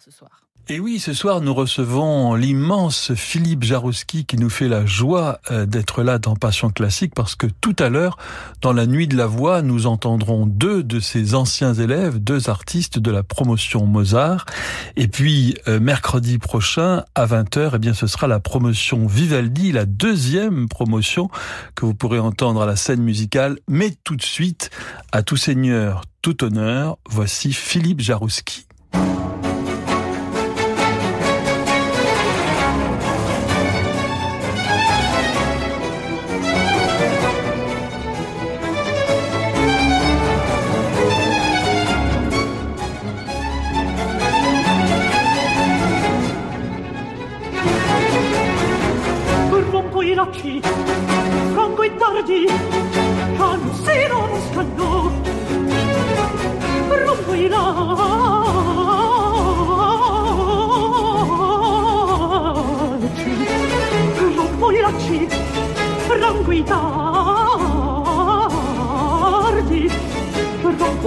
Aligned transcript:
Ce 0.00 0.10
soir. 0.10 0.42
Et 0.68 0.78
oui, 0.78 1.00
ce 1.00 1.12
soir, 1.12 1.40
nous 1.40 1.52
recevons 1.52 2.34
l'immense 2.34 3.14
Philippe 3.14 3.64
Jarouski 3.64 4.24
qui 4.24 4.36
nous 4.36 4.48
fait 4.48 4.68
la 4.68 4.86
joie 4.86 5.40
euh, 5.50 5.66
d'être 5.66 6.04
là 6.04 6.20
dans 6.20 6.36
Passion 6.36 6.70
Classique 6.70 7.14
parce 7.16 7.34
que 7.34 7.48
tout 7.60 7.74
à 7.80 7.88
l'heure, 7.88 8.16
dans 8.60 8.72
la 8.72 8.86
nuit 8.86 9.08
de 9.08 9.16
la 9.16 9.26
voix, 9.26 9.60
nous 9.60 9.86
entendrons 9.86 10.46
deux 10.46 10.84
de 10.84 11.00
ses 11.00 11.34
anciens 11.34 11.74
élèves, 11.74 12.20
deux 12.20 12.48
artistes 12.48 13.00
de 13.00 13.10
la 13.10 13.24
promotion 13.24 13.86
Mozart. 13.86 14.46
Et 14.94 15.08
puis, 15.08 15.56
euh, 15.66 15.80
mercredi 15.80 16.38
prochain, 16.38 17.04
à 17.16 17.26
20h, 17.26 17.72
eh 17.74 17.78
bien, 17.80 17.92
ce 17.92 18.06
sera 18.06 18.28
la 18.28 18.38
promotion 18.38 19.08
Vivaldi, 19.08 19.72
la 19.72 19.84
deuxième 19.84 20.68
promotion 20.68 21.28
que 21.74 21.84
vous 21.84 21.94
pourrez 21.94 22.20
entendre 22.20 22.62
à 22.62 22.66
la 22.66 22.76
scène 22.76 23.02
musicale. 23.02 23.58
Mais 23.68 23.90
tout 24.04 24.14
de 24.14 24.22
suite, 24.22 24.70
à 25.10 25.24
tout 25.24 25.36
seigneur, 25.36 26.02
tout 26.22 26.44
honneur, 26.44 26.98
voici 27.10 27.52
Philippe 27.52 28.00
Jarouski. 28.00 28.68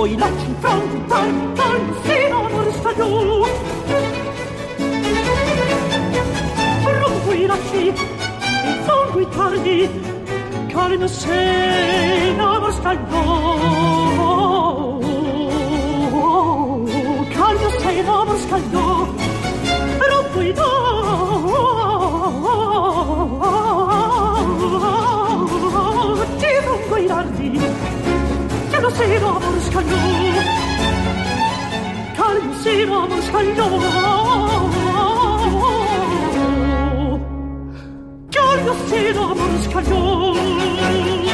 voi 0.05 0.17
la 0.17 0.29
centrale 0.37 0.83
se 1.07 1.89
fino 2.03 2.37
al 2.45 2.73
stadio 2.73 3.07
non 6.99 7.13
guidarci 7.25 7.87
e 7.87 7.93
tardi, 8.85 9.13
guidargli 9.13 9.79
calma 10.67 11.07
se 11.07 12.33
non 12.37 12.63
al 12.63 12.73
stadio 12.73 13.21
calma 17.35 17.69
se 17.79 18.01
non 18.03 18.27
al 18.27 18.37
stadio 18.37 18.85
non 20.09 20.23
guidargli 20.33 20.65
non 26.65 26.79
guidargli 26.89 27.34
Kardeşlerimiz 28.97 29.71
kalyo 29.73 29.97
Kardeşlerimiz 32.17 33.31
kalyo 33.31 33.65
Kardeşlerimiz 38.35 39.73
kalyo 39.73 41.24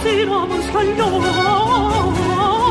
사람은 0.00 0.62
살려와 0.62 2.61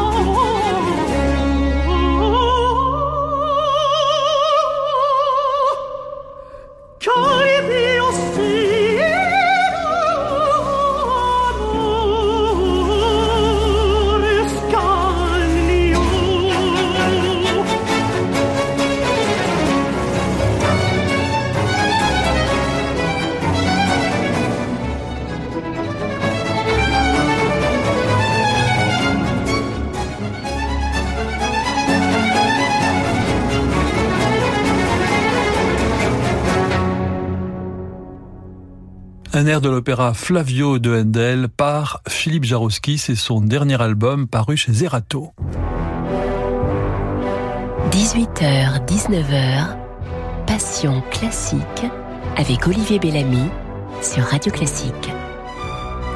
De 39.59 39.69
l'opéra 39.69 40.13
Flavio 40.13 40.79
de 40.79 41.01
Handel 41.01 41.49
par 41.49 42.01
Philippe 42.07 42.45
Jarouski. 42.45 42.97
C'est 42.97 43.15
son 43.15 43.41
dernier 43.41 43.81
album 43.81 44.25
paru 44.25 44.55
chez 44.55 44.71
Zerato. 44.71 45.33
18h, 47.91 48.85
19h, 48.85 49.75
Passion 50.47 51.03
classique 51.11 51.85
avec 52.37 52.65
Olivier 52.65 52.97
Bellamy 52.97 53.49
sur 54.01 54.23
Radio 54.23 54.53
Classique. 54.53 55.11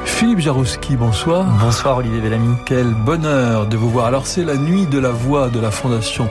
Philippe 0.06 0.40
Jarouski, 0.40 0.96
bonsoir. 0.96 1.44
Bonsoir 1.60 1.98
Olivier 1.98 2.22
Bellamy. 2.22 2.54
Quel 2.64 2.94
bonheur 2.94 3.66
de 3.66 3.76
vous 3.76 3.90
voir. 3.90 4.06
Alors 4.06 4.26
c'est 4.26 4.44
la 4.44 4.56
nuit 4.56 4.86
de 4.86 4.98
la 4.98 5.10
voix 5.10 5.50
de 5.50 5.60
la 5.60 5.70
Fondation 5.70 6.26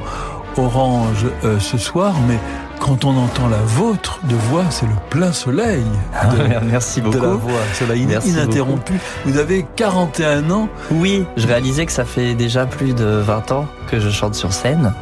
Orange 0.58 1.28
euh, 1.44 1.60
ce 1.60 1.78
soir, 1.78 2.16
mais 2.28 2.40
quand 2.86 3.04
on 3.04 3.18
entend 3.18 3.48
la 3.48 3.58
vôtre 3.58 4.20
de 4.30 4.36
voix, 4.36 4.66
c'est 4.70 4.86
le 4.86 4.94
plein 5.10 5.32
soleil. 5.32 5.84
De, 6.32 6.66
Merci 6.70 7.02
beaucoup. 7.02 7.18
De 7.18 7.24
la 7.24 7.30
voix, 7.30 7.62
soleil 7.74 8.04
ininterrompu. 8.04 8.94
Vous 9.26 9.38
avez 9.38 9.66
41 9.76 10.52
ans. 10.52 10.70
Oui, 10.92 11.26
je 11.36 11.48
réalisais 11.48 11.88
que 11.88 11.92
ça 11.92 12.06
fait 12.06 12.36
déjà 12.36 12.68
plus 12.68 12.94
de 12.94 13.06
20 13.06 13.52
ans 13.54 13.66
que 13.90 14.00
je 14.00 14.10
chante 14.12 14.36
sur 14.36 14.54
scène. 14.54 14.94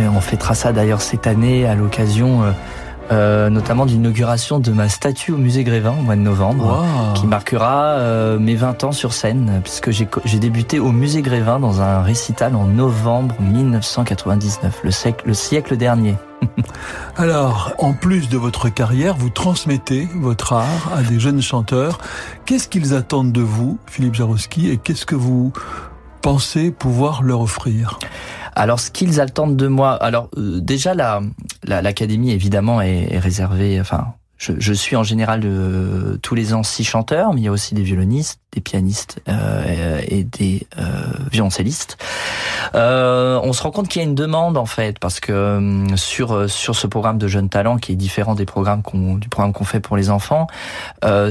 Et 0.00 0.08
on 0.08 0.20
fêtera 0.20 0.56
ça 0.56 0.72
d'ailleurs 0.72 1.02
cette 1.02 1.28
année 1.28 1.66
à 1.66 1.76
l'occasion 1.76 2.42
euh, 2.42 2.50
euh, 3.12 3.48
notamment 3.48 3.84
l'inauguration 3.84 4.58
de 4.58 4.72
ma 4.72 4.88
statue 4.88 5.30
au 5.30 5.36
musée 5.36 5.62
Grévin 5.62 5.94
au 5.96 6.02
mois 6.02 6.16
de 6.16 6.20
novembre, 6.20 6.84
qui 7.14 7.28
marquera 7.28 7.90
euh, 7.98 8.40
mes 8.40 8.56
20 8.56 8.82
ans 8.82 8.92
sur 8.92 9.12
scène, 9.12 9.60
puisque 9.62 9.92
j'ai 9.92 10.38
débuté 10.40 10.80
au 10.80 10.90
musée 10.90 11.22
Grévin 11.22 11.60
dans 11.60 11.80
un 11.80 12.02
récital 12.02 12.56
en 12.56 12.64
novembre 12.64 13.36
1999, 13.40 14.80
le 14.82 14.90
siècle, 14.90 15.22
le 15.28 15.34
siècle 15.34 15.76
dernier. 15.76 16.16
Alors, 17.16 17.72
en 17.78 17.92
plus 17.92 18.28
de 18.28 18.36
votre 18.36 18.68
carrière, 18.68 19.16
vous 19.16 19.30
transmettez 19.30 20.08
votre 20.14 20.52
art 20.52 20.92
à 20.94 21.02
des 21.02 21.20
jeunes 21.20 21.42
chanteurs. 21.42 21.98
Qu'est-ce 22.46 22.68
qu'ils 22.68 22.94
attendent 22.94 23.32
de 23.32 23.42
vous, 23.42 23.78
Philippe 23.86 24.14
Jarouski, 24.14 24.70
et 24.70 24.76
qu'est-ce 24.76 25.06
que 25.06 25.14
vous 25.14 25.52
pensez 26.20 26.70
pouvoir 26.70 27.22
leur 27.22 27.40
offrir? 27.40 27.98
Alors, 28.54 28.80
ce 28.80 28.90
qu'ils 28.90 29.20
attendent 29.20 29.56
de 29.56 29.66
moi, 29.66 29.92
alors 29.94 30.28
euh, 30.36 30.60
déjà 30.60 30.94
la 30.94 31.20
l'académie 31.64 32.32
évidemment 32.32 32.80
est, 32.82 33.18
réservée, 33.18 33.80
enfin 33.80 34.14
je, 34.36 34.72
suis 34.72 34.96
en 34.96 35.04
général 35.04 35.40
de, 35.40 36.18
tous 36.20 36.34
les 36.34 36.52
ans 36.52 36.64
six 36.64 36.84
chanteurs, 36.84 37.32
mais 37.32 37.40
il 37.40 37.44
y 37.44 37.48
a 37.48 37.52
aussi 37.52 37.74
des 37.74 37.82
violonistes, 37.82 38.40
des 38.52 38.60
pianistes 38.60 39.20
euh, 39.28 40.00
et 40.06 40.24
des 40.24 40.66
euh, 40.78 40.82
violoncellistes. 41.30 41.96
Euh, 42.74 43.40
on 43.42 43.52
se 43.52 43.62
rend 43.62 43.70
compte 43.70 43.88
qu'il 43.88 44.02
y 44.02 44.04
a 44.04 44.08
une 44.08 44.14
demande 44.14 44.58
en 44.58 44.66
fait, 44.66 44.98
parce 44.98 45.20
que 45.20 45.32
euh, 45.32 45.96
sur 45.96 46.50
sur 46.50 46.76
ce 46.76 46.86
programme 46.86 47.18
de 47.18 47.28
jeunes 47.28 47.48
talents 47.48 47.78
qui 47.78 47.92
est 47.92 47.96
différent 47.96 48.34
des 48.34 48.44
programmes 48.44 48.82
qu'on 48.82 49.14
du 49.14 49.28
programme 49.28 49.52
qu'on 49.52 49.64
fait 49.64 49.80
pour 49.80 49.96
les 49.96 50.10
enfants, 50.10 50.46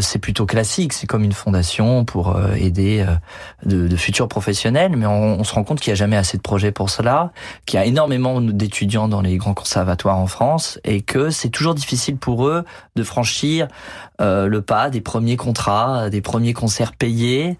c'est 0.02 0.20
plutôt 0.20 0.46
classique. 0.46 0.94
C'est 0.94 1.08
comme 1.08 1.24
une 1.24 1.34
fondation 1.34 2.06
pour 2.06 2.40
aider 2.56 3.06
de, 3.66 3.88
de, 3.88 3.96
futurs 3.96 4.28
professionnels, 4.28 4.96
mais 4.96 5.06
on, 5.06 5.40
on 5.40 5.44
se 5.44 5.54
rend 5.54 5.64
compte 5.64 5.80
qu'il 5.80 5.92
n'y 5.92 5.94
a 5.94 5.96
jamais 5.96 6.18
assez 6.18 6.38
de 6.38 6.42
projets 6.42 6.72
pour 6.72 6.90
cela, 6.90 7.32
qu'il 7.66 7.80
y 7.80 7.84
a 7.84 7.86
énormément 7.86 8.42
d'étudiants 8.42 9.08
dans 9.08 9.22
les 9.22 9.38
grands 9.38 9.54
conservatoires 9.54 10.18
en 10.18 10.28
France 10.28 10.80
et 10.84 11.02
que 11.02 11.30
c'est 11.30 11.50
toujours 11.50 11.76
difficile 11.76 12.18
pour 12.18 12.48
eux 12.48 12.66
de 12.96 13.04
franchir 13.04 13.68
euh, 14.22 14.48
le 14.48 14.62
pas 14.62 14.90
des 14.90 15.02
premiers 15.02 15.36
contrats, 15.36 16.10
des 16.10 16.22
premiers 16.22 16.54
concerts 16.54 16.94
payés. 16.94 17.58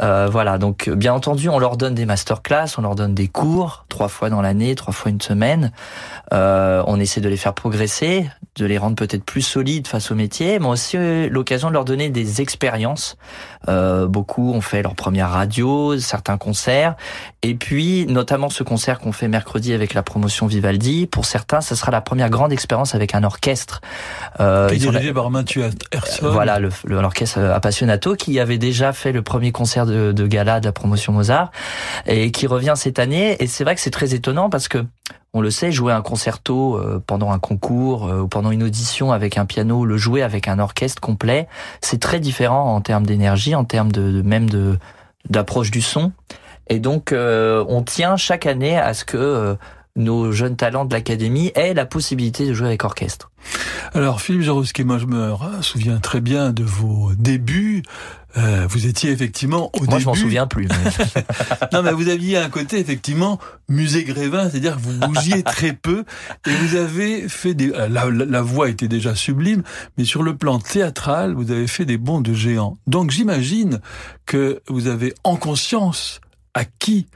Euh, 0.00 0.28
voilà, 0.30 0.58
donc 0.58 0.90
bien 0.90 1.14
entendu, 1.14 1.48
on 1.48 1.58
leur 1.58 1.76
donne 1.76 1.94
des 1.94 2.06
masterclass, 2.06 2.66
on 2.78 2.82
leur 2.82 2.94
donne 2.94 3.14
des 3.14 3.28
cours, 3.28 3.86
trois 3.88 4.08
fois 4.08 4.30
dans 4.30 4.42
l'année, 4.42 4.74
trois 4.74 4.92
fois 4.92 5.10
une 5.10 5.20
semaine. 5.20 5.72
Euh, 6.32 6.82
on 6.86 7.00
essaie 7.00 7.20
de 7.20 7.28
les 7.28 7.36
faire 7.36 7.54
progresser, 7.54 8.28
de 8.56 8.66
les 8.66 8.78
rendre 8.78 8.96
peut-être 8.96 9.24
plus 9.24 9.42
solides 9.42 9.86
face 9.86 10.10
au 10.10 10.14
métier, 10.14 10.58
mais 10.58 10.66
aussi 10.66 10.96
l'occasion 11.28 11.68
de 11.68 11.72
leur 11.72 11.84
donner 11.84 12.10
des 12.10 12.40
expériences. 12.40 13.16
beaucoup 13.66 14.52
ont 14.52 14.60
fait 14.60 14.82
leur 14.82 14.94
première 14.94 15.30
radio, 15.30 15.98
certains 15.98 16.36
concerts, 16.36 16.94
et 17.42 17.54
puis 17.54 18.06
notamment 18.06 18.50
ce 18.50 18.62
concert 18.62 18.98
qu'on 18.98 19.12
fait 19.12 19.28
mercredi 19.28 19.72
avec 19.72 19.94
la 19.94 20.02
promotion 20.02 20.46
Vivaldi. 20.46 21.06
Pour 21.06 21.24
certains, 21.24 21.60
ce 21.60 21.74
sera 21.74 21.90
la 21.90 22.00
première 22.00 22.30
grande 22.30 22.52
expérience 22.52 22.94
avec 22.94 23.14
un 23.14 23.24
orchestre. 23.24 23.80
Euh, 24.40 24.68
dirigé 24.68 25.12
par 25.12 25.30
Mathieu 25.30 25.70
voilà, 26.22 26.58
l'orchestre 26.84 27.38
Appassionato 27.38 28.14
qui 28.16 28.38
avait 28.38 28.58
déjà 28.58 28.92
fait 28.92 29.12
le 29.12 29.22
premier 29.22 29.52
concert 29.52 29.86
de, 29.86 30.12
de, 30.12 30.26
gala 30.26 30.60
de 30.60 30.66
la 30.66 30.72
promotion 30.72 31.12
Mozart 31.12 31.50
et 32.06 32.30
qui 32.30 32.46
revient 32.46 32.74
cette 32.76 32.98
année. 32.98 33.36
Et 33.40 33.46
c'est 33.46 33.64
vrai 33.64 33.74
que 33.74 33.80
c'est 33.80 33.90
très 33.90 34.14
étonnant 34.14 34.50
parce 34.50 34.68
que 34.68 34.84
on 35.34 35.40
le 35.40 35.50
sait, 35.50 35.72
jouer 35.72 35.92
un 35.92 36.02
concerto 36.02 36.76
euh, 36.76 37.02
pendant 37.06 37.30
un 37.30 37.38
concours 37.38 38.06
euh, 38.06 38.20
ou 38.20 38.28
pendant 38.28 38.50
une 38.50 38.62
audition 38.62 39.12
avec 39.12 39.38
un 39.38 39.46
piano, 39.46 39.86
le 39.86 39.96
jouer 39.96 40.22
avec 40.22 40.46
un 40.46 40.58
orchestre 40.58 41.00
complet, 41.00 41.48
c'est 41.80 42.00
très 42.00 42.20
différent 42.20 42.74
en 42.74 42.80
termes 42.80 43.06
d'énergie, 43.06 43.54
en 43.54 43.64
termes 43.64 43.92
de, 43.92 44.22
même 44.22 44.48
de 44.48 44.78
d'approche 45.30 45.70
du 45.70 45.82
son. 45.82 46.12
Et 46.68 46.80
donc, 46.80 47.12
euh, 47.12 47.64
on 47.68 47.82
tient 47.82 48.16
chaque 48.16 48.44
année 48.44 48.76
à 48.76 48.92
ce 48.92 49.04
que 49.04 49.56
nos 49.96 50.32
jeunes 50.32 50.56
talents 50.56 50.84
de 50.84 50.94
l'académie 50.94 51.52
aient 51.54 51.74
la 51.74 51.86
possibilité 51.86 52.46
de 52.46 52.54
jouer 52.54 52.68
avec 52.68 52.84
orchestre. 52.84 53.30
Alors 53.94 54.20
Philippe 54.20 54.42
Jarouski, 54.42 54.84
moi 54.84 54.98
je 54.98 55.06
me 55.06 55.34
souviens 55.60 55.98
très 55.98 56.20
bien 56.20 56.50
de 56.50 56.64
vos 56.64 57.12
débuts. 57.14 57.82
Euh, 58.38 58.66
vous 58.70 58.86
étiez 58.86 59.10
effectivement 59.10 59.70
au 59.74 59.80
début. 59.80 59.90
Moi 59.90 59.98
je 59.98 60.06
m'en 60.06 60.14
souviens 60.14 60.46
plus. 60.46 60.66
non 61.72 61.82
mais 61.82 61.92
vous 61.92 62.08
aviez 62.08 62.38
un 62.38 62.48
côté 62.48 62.78
effectivement 62.78 63.38
musée 63.68 64.04
Grévin, 64.04 64.48
c'est-à-dire 64.48 64.76
que 64.76 64.80
vous 64.80 64.98
bougiez 65.06 65.42
très 65.42 65.74
peu 65.74 66.04
et 66.46 66.54
vous 66.54 66.76
avez 66.76 67.28
fait 67.28 67.52
des. 67.52 67.70
Euh, 67.72 67.88
la, 67.88 68.08
la, 68.08 68.40
voix 68.40 68.70
était 68.70 68.88
déjà 68.88 69.14
sublime, 69.14 69.62
mais 69.98 70.04
sur 70.04 70.22
le 70.22 70.34
plan 70.34 70.58
théâtral, 70.58 71.34
vous 71.34 71.50
avez 71.50 71.66
fait 71.66 71.84
des 71.84 71.98
bonds 71.98 72.22
de 72.22 72.32
géant. 72.32 72.78
Donc 72.86 73.10
j'imagine 73.10 73.80
que 74.24 74.62
vous 74.68 74.86
avez 74.86 75.12
en 75.24 75.36
conscience 75.36 76.20
acquis 76.54 77.06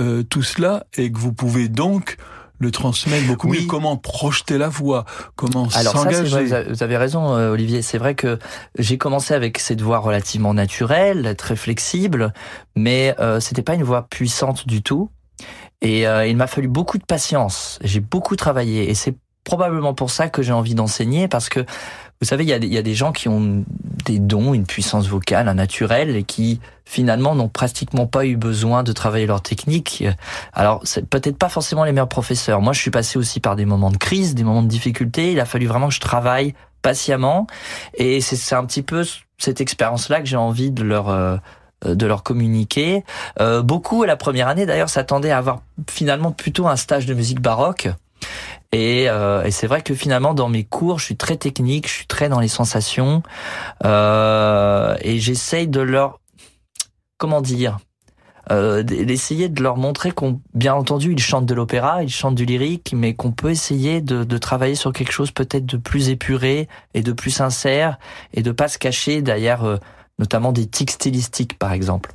euh, 0.00 0.22
tout 0.22 0.42
cela 0.42 0.86
et 0.96 1.10
que 1.12 1.18
vous 1.18 1.32
pouvez 1.32 1.68
donc 1.68 2.16
le 2.58 2.70
transmettre 2.70 3.26
beaucoup 3.26 3.48
mieux. 3.48 3.66
Comment 3.66 3.96
projeter 3.96 4.56
la 4.56 4.68
voix? 4.68 5.04
Comment 5.34 5.68
s'engager? 5.68 6.64
Vous 6.70 6.82
avez 6.82 6.96
raison, 6.96 7.34
euh, 7.34 7.50
Olivier. 7.50 7.82
C'est 7.82 7.98
vrai 7.98 8.14
que 8.14 8.38
j'ai 8.78 8.98
commencé 8.98 9.34
avec 9.34 9.58
cette 9.58 9.80
voix 9.80 9.98
relativement 9.98 10.54
naturelle, 10.54 11.34
très 11.36 11.56
flexible, 11.56 12.32
mais 12.76 13.16
euh, 13.18 13.40
c'était 13.40 13.62
pas 13.62 13.74
une 13.74 13.82
voix 13.82 14.06
puissante 14.08 14.68
du 14.68 14.80
tout. 14.80 15.10
Et 15.80 16.06
euh, 16.06 16.24
il 16.26 16.36
m'a 16.36 16.46
fallu 16.46 16.68
beaucoup 16.68 16.98
de 16.98 17.04
patience. 17.04 17.80
J'ai 17.82 17.98
beaucoup 17.98 18.36
travaillé, 18.36 18.88
et 18.88 18.94
c'est 18.94 19.16
probablement 19.42 19.92
pour 19.92 20.10
ça 20.10 20.28
que 20.28 20.40
j'ai 20.40 20.52
envie 20.52 20.76
d'enseigner, 20.76 21.26
parce 21.26 21.48
que 21.48 21.66
vous 22.22 22.28
savez, 22.28 22.44
il 22.44 22.72
y, 22.72 22.78
a, 22.78 22.82
des 22.82 22.94
gens 22.94 23.10
qui 23.10 23.28
ont 23.28 23.64
des 24.04 24.20
dons, 24.20 24.54
une 24.54 24.64
puissance 24.64 25.08
vocale, 25.08 25.48
un 25.48 25.54
naturel, 25.54 26.14
et 26.14 26.22
qui 26.22 26.60
finalement 26.84 27.34
n'ont 27.34 27.48
pratiquement 27.48 28.06
pas 28.06 28.24
eu 28.26 28.36
besoin 28.36 28.84
de 28.84 28.92
travailler 28.92 29.26
leur 29.26 29.42
technique. 29.42 30.04
Alors, 30.52 30.82
c'est 30.84 31.04
peut-être 31.04 31.36
pas 31.36 31.48
forcément 31.48 31.82
les 31.82 31.90
meilleurs 31.90 32.08
professeurs. 32.08 32.60
Moi, 32.60 32.74
je 32.74 32.80
suis 32.80 32.92
passé 32.92 33.18
aussi 33.18 33.40
par 33.40 33.56
des 33.56 33.64
moments 33.64 33.90
de 33.90 33.96
crise, 33.96 34.36
des 34.36 34.44
moments 34.44 34.62
de 34.62 34.68
difficulté. 34.68 35.32
Il 35.32 35.40
a 35.40 35.44
fallu 35.44 35.66
vraiment 35.66 35.88
que 35.88 35.94
je 35.94 36.00
travaille 36.00 36.54
patiemment, 36.80 37.48
et 37.94 38.20
c'est 38.20 38.54
un 38.54 38.64
petit 38.66 38.82
peu 38.82 39.04
cette 39.38 39.60
expérience-là 39.60 40.20
que 40.20 40.26
j'ai 40.26 40.36
envie 40.36 40.70
de 40.70 40.84
leur 40.84 41.08
euh, 41.08 41.38
de 41.84 42.06
leur 42.06 42.22
communiquer. 42.22 43.02
Euh, 43.40 43.62
beaucoup 43.62 44.04
à 44.04 44.06
la 44.06 44.16
première 44.16 44.46
année 44.46 44.64
d'ailleurs 44.64 44.90
s'attendaient 44.90 45.32
à 45.32 45.38
avoir 45.38 45.62
finalement 45.90 46.30
plutôt 46.30 46.68
un 46.68 46.76
stage 46.76 47.04
de 47.04 47.14
musique 47.14 47.40
baroque. 47.40 47.88
Et, 48.72 49.08
euh, 49.08 49.44
et 49.44 49.50
c'est 49.50 49.66
vrai 49.66 49.82
que 49.82 49.94
finalement, 49.94 50.32
dans 50.32 50.48
mes 50.48 50.64
cours, 50.64 50.98
je 50.98 51.04
suis 51.04 51.16
très 51.16 51.36
technique, 51.36 51.86
je 51.88 51.92
suis 51.92 52.06
très 52.06 52.30
dans 52.30 52.40
les 52.40 52.48
sensations, 52.48 53.22
euh, 53.84 54.96
et 55.02 55.18
j'essaye 55.18 55.68
de 55.68 55.80
leur, 55.80 56.20
comment 57.18 57.42
dire, 57.42 57.78
euh, 58.50 58.82
d'essayer 58.82 59.48
de 59.48 59.62
leur 59.62 59.76
montrer 59.76 60.10
qu'on, 60.10 60.40
bien 60.54 60.74
entendu, 60.74 61.12
ils 61.12 61.20
chantent 61.20 61.46
de 61.46 61.54
l'opéra, 61.54 62.02
ils 62.02 62.10
chantent 62.10 62.34
du 62.34 62.44
lyrique, 62.44 62.92
mais 62.96 63.14
qu'on 63.14 63.30
peut 63.30 63.50
essayer 63.50 64.00
de, 64.00 64.24
de, 64.24 64.38
travailler 64.38 64.74
sur 64.74 64.92
quelque 64.92 65.12
chose 65.12 65.30
peut-être 65.30 65.64
de 65.64 65.76
plus 65.76 66.08
épuré 66.08 66.68
et 66.94 67.02
de 67.02 67.12
plus 67.12 67.30
sincère, 67.30 67.98
et 68.34 68.42
de 68.42 68.50
pas 68.50 68.68
se 68.68 68.78
cacher 68.78 69.22
derrière, 69.22 69.64
euh, 69.64 69.76
notamment 70.18 70.50
des 70.50 70.66
tics 70.66 70.90
stylistiques, 70.90 71.58
par 71.58 71.72
exemple. 71.72 72.12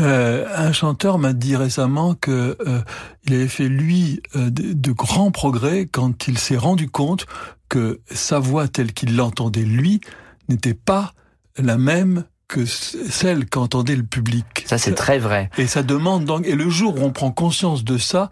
Euh, 0.00 0.46
un 0.54 0.72
chanteur 0.72 1.18
m'a 1.18 1.32
dit 1.32 1.56
récemment 1.56 2.14
que 2.14 2.56
euh, 2.66 2.80
il 3.26 3.34
avait 3.34 3.48
fait 3.48 3.68
lui 3.68 4.20
euh, 4.34 4.50
de, 4.50 4.92
grands 4.92 5.30
progrès 5.30 5.86
quand 5.90 6.26
il 6.26 6.38
s'est 6.38 6.56
rendu 6.56 6.88
compte 6.88 7.26
que 7.68 8.00
sa 8.10 8.38
voix 8.38 8.66
telle 8.66 8.92
qu'il 8.92 9.16
l'entendait 9.16 9.62
lui 9.62 10.00
n'était 10.48 10.74
pas 10.74 11.12
la 11.56 11.78
même 11.78 12.24
que 12.48 12.66
celle 12.66 13.46
qu'entendait 13.46 13.96
le 13.96 14.02
public. 14.02 14.64
Ça 14.66 14.78
c'est 14.78 14.94
très 14.94 15.18
vrai. 15.18 15.48
Et 15.58 15.66
ça 15.66 15.82
demande 15.82 16.24
donc 16.24 16.46
et 16.46 16.56
le 16.56 16.68
jour 16.68 16.96
où 16.96 17.04
on 17.04 17.10
prend 17.10 17.30
conscience 17.30 17.84
de 17.84 17.98
ça, 17.98 18.28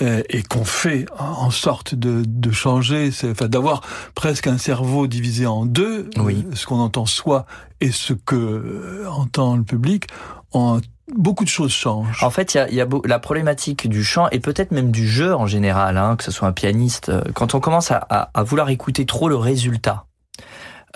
et 0.00 0.44
qu'on 0.44 0.64
fait 0.64 1.06
en 1.18 1.50
sorte 1.50 1.96
de, 1.96 2.22
de 2.24 2.52
changer, 2.52 3.10
enfin 3.24 3.48
d'avoir 3.48 3.80
presque 4.14 4.46
un 4.46 4.56
cerveau 4.56 5.08
divisé 5.08 5.44
en 5.44 5.66
deux, 5.66 6.08
oui. 6.18 6.46
ce 6.54 6.66
qu'on 6.66 6.78
entend 6.78 7.04
soi 7.04 7.46
et 7.80 7.90
ce 7.90 8.12
que 8.12 9.04
entend 9.08 9.56
le 9.56 9.64
public, 9.64 10.06
en 10.52 10.78
beaucoup 11.16 11.44
de 11.44 11.48
choses 11.48 11.72
changent. 11.72 12.22
En 12.22 12.30
fait, 12.30 12.54
il 12.54 12.74
y 12.74 12.80
a, 12.80 12.86
la 13.04 13.18
problématique 13.18 13.88
du 13.88 14.04
chant 14.04 14.28
et 14.30 14.40
peut-être 14.40 14.70
même 14.70 14.90
du 14.90 15.08
jeu 15.08 15.34
en 15.34 15.46
général, 15.46 15.96
hein, 15.96 16.16
que 16.16 16.24
ce 16.24 16.30
soit 16.30 16.48
un 16.48 16.52
pianiste. 16.52 17.08
Euh, 17.08 17.22
quand 17.34 17.54
on 17.54 17.60
commence 17.60 17.90
à, 17.90 18.30
vouloir 18.44 18.70
écouter 18.70 19.06
trop 19.06 19.28
le 19.28 19.36
résultat, 19.36 20.04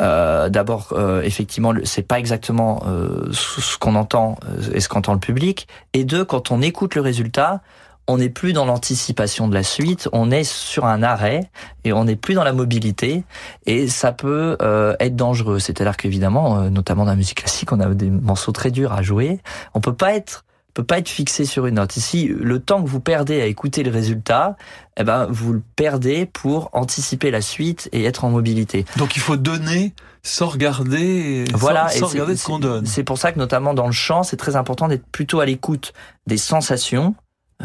Euh, 0.00 0.48
D'abord, 0.48 0.88
euh, 0.92 1.20
effectivement, 1.22 1.74
c'est 1.84 2.06
pas 2.08 2.18
exactement 2.18 2.82
euh, 2.86 3.28
ce 3.32 3.76
qu'on 3.76 3.94
entend 3.94 4.38
et 4.72 4.80
ce 4.80 4.88
qu'entend 4.88 5.12
le 5.12 5.20
public. 5.20 5.68
Et 5.92 6.04
deux, 6.04 6.24
quand 6.24 6.50
on 6.50 6.62
écoute 6.62 6.94
le 6.94 7.02
résultat, 7.02 7.60
on 8.08 8.18
n'est 8.18 8.28
plus 8.28 8.52
dans 8.52 8.64
l'anticipation 8.64 9.48
de 9.48 9.54
la 9.54 9.62
suite, 9.62 10.08
on 10.12 10.30
est 10.30 10.44
sur 10.44 10.84
un 10.84 11.02
arrêt 11.02 11.50
et 11.84 11.92
on 11.92 12.04
n'est 12.04 12.16
plus 12.16 12.34
dans 12.34 12.44
la 12.44 12.52
mobilité 12.52 13.24
et 13.66 13.86
ça 13.86 14.12
peut 14.12 14.56
euh, 14.60 14.96
être 15.00 15.16
dangereux. 15.16 15.58
C'est-à-dire 15.58 15.96
qu'évidemment, 15.96 16.58
euh, 16.58 16.70
notamment 16.70 17.04
dans 17.04 17.10
la 17.10 17.16
musique 17.16 17.38
classique, 17.38 17.72
on 17.72 17.80
a 17.80 17.86
des 17.94 18.10
morceaux 18.10 18.52
très 18.52 18.70
durs 18.70 18.92
à 18.92 19.02
jouer. 19.02 19.40
On 19.74 19.80
peut 19.80 19.94
pas 19.94 20.14
être 20.14 20.44
peut 20.74 20.84
pas 20.84 20.98
être 20.98 21.08
fixé 21.08 21.44
sur 21.44 21.66
une 21.66 21.74
note. 21.74 21.96
Ici, 21.96 22.28
le 22.28 22.58
temps 22.58 22.82
que 22.82 22.88
vous 22.88 23.00
perdez 23.00 23.42
à 23.42 23.46
écouter 23.46 23.82
le 23.82 23.90
résultat, 23.90 24.56
eh 24.96 25.04
ben, 25.04 25.26
vous 25.28 25.52
le 25.52 25.62
perdez 25.76 26.26
pour 26.26 26.70
anticiper 26.72 27.30
la 27.30 27.42
suite 27.42 27.88
et 27.92 28.04
être 28.04 28.24
en 28.24 28.30
mobilité. 28.30 28.86
Donc 28.96 29.16
il 29.16 29.20
faut 29.20 29.36
donner 29.36 29.92
sans 30.22 30.46
regarder, 30.46 31.44
voilà, 31.52 31.88
sans, 31.88 32.06
regarder 32.06 32.36
ce 32.36 32.46
qu'on 32.46 32.58
donne. 32.58 32.86
C'est 32.86 33.02
pour 33.02 33.18
ça 33.18 33.32
que 33.32 33.38
notamment 33.38 33.74
dans 33.74 33.86
le 33.86 33.92
chant, 33.92 34.22
c'est 34.22 34.36
très 34.36 34.56
important 34.56 34.88
d'être 34.88 35.06
plutôt 35.06 35.40
à 35.40 35.46
l'écoute 35.46 35.92
des 36.26 36.36
sensations 36.36 37.14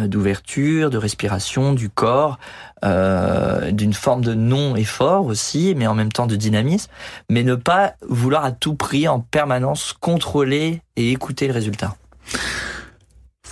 d'ouverture, 0.06 0.90
de 0.90 0.98
respiration 0.98 1.74
du 1.74 1.90
corps, 1.90 2.38
euh, 2.86 3.72
d'une 3.72 3.94
forme 3.94 4.24
de 4.24 4.34
non-effort 4.36 5.26
aussi, 5.26 5.74
mais 5.76 5.88
en 5.88 5.96
même 5.96 6.12
temps 6.12 6.28
de 6.28 6.36
dynamisme, 6.36 6.92
mais 7.30 7.44
ne 7.44 7.56
pas 7.56 7.94
vouloir 8.08 8.46
à 8.46 8.52
tout 8.52 8.76
prix 8.76 9.08
en 9.08 9.20
permanence 9.20 9.94
contrôler 9.94 10.82
et 10.96 11.12
écouter 11.12 11.48
le 11.48 11.54
résultat. 11.54 11.96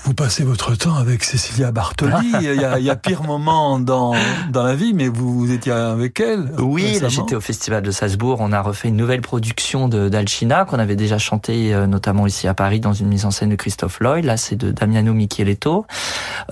Vous 0.05 0.13
passez 0.13 0.43
votre 0.43 0.75
temps 0.75 0.93
avec 0.93 1.23
Cécilia 1.23 1.71
Bartoli. 1.71 2.13
il, 2.39 2.43
y 2.43 2.63
a, 2.63 2.77
il, 2.77 2.85
y 2.85 2.91
a, 2.91 2.95
pire 2.95 3.23
moment 3.23 3.79
dans, 3.79 4.13
dans 4.51 4.61
la 4.61 4.75
vie, 4.75 4.93
mais 4.93 5.07
vous, 5.07 5.39
vous 5.39 5.51
étiez 5.51 5.71
avec 5.71 6.19
elle. 6.19 6.51
Oui, 6.59 6.99
j'étais 7.07 7.33
au 7.33 7.41
Festival 7.41 7.81
de 7.81 7.89
Salzbourg. 7.89 8.37
On 8.39 8.51
a 8.51 8.61
refait 8.61 8.89
une 8.89 8.97
nouvelle 8.97 9.21
production 9.21 9.87
d'Alcina 9.87 10.65
qu'on 10.65 10.77
avait 10.77 10.95
déjà 10.95 11.17
chanté 11.17 11.73
euh, 11.73 11.87
notamment 11.87 12.27
ici 12.27 12.47
à 12.47 12.53
Paris 12.53 12.79
dans 12.79 12.93
une 12.93 13.07
mise 13.07 13.25
en 13.25 13.31
scène 13.31 13.49
de 13.49 13.55
Christophe 13.55 13.99
Lloyd. 13.99 14.25
Là, 14.25 14.37
c'est 14.37 14.55
de 14.55 14.71
Damiano 14.71 15.11
Micheletto. 15.11 15.87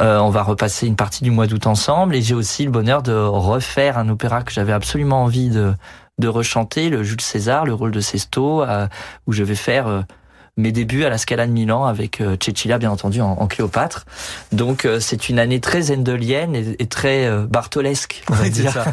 Euh, 0.01 0.17
on 0.17 0.31
va 0.31 0.41
repasser 0.41 0.87
une 0.87 0.95
partie 0.95 1.23
du 1.23 1.29
mois 1.29 1.45
d'août 1.45 1.67
ensemble. 1.67 2.15
Et 2.15 2.23
j'ai 2.23 2.33
aussi 2.33 2.65
le 2.65 2.71
bonheur 2.71 3.03
de 3.03 3.13
refaire 3.13 3.99
un 3.99 4.09
opéra 4.09 4.41
que 4.41 4.51
j'avais 4.51 4.73
absolument 4.73 5.21
envie 5.21 5.49
de, 5.49 5.75
de 6.17 6.27
rechanter, 6.27 6.89
le 6.89 7.03
Jules 7.03 7.21
César, 7.21 7.65
le 7.65 7.75
rôle 7.75 7.91
de 7.91 7.99
Sesto, 7.99 8.63
euh, 8.63 8.87
où 9.27 9.31
je 9.31 9.43
vais 9.43 9.53
faire... 9.53 9.85
Euh, 9.87 10.01
mes 10.55 10.71
débuts 10.71 11.03
à 11.03 11.09
la 11.09 11.17
Scala 11.17 11.47
de 11.47 11.51
Milan 11.51 11.85
avec 11.85 12.21
euh, 12.21 12.37
Cecilia, 12.43 12.77
bien 12.77 12.91
entendu, 12.91 13.21
en, 13.21 13.31
en 13.31 13.47
Cléopâtre. 13.47 14.05
Donc 14.51 14.85
euh, 14.85 14.99
c'est 14.99 15.29
une 15.29 15.39
année 15.39 15.59
très 15.59 15.91
endelienne 15.91 16.55
et, 16.55 16.75
et 16.79 16.85
très 16.85 17.25
euh, 17.25 17.45
bartolesque, 17.47 18.23
on 18.29 18.33
va 18.33 18.49
dire. 18.49 18.85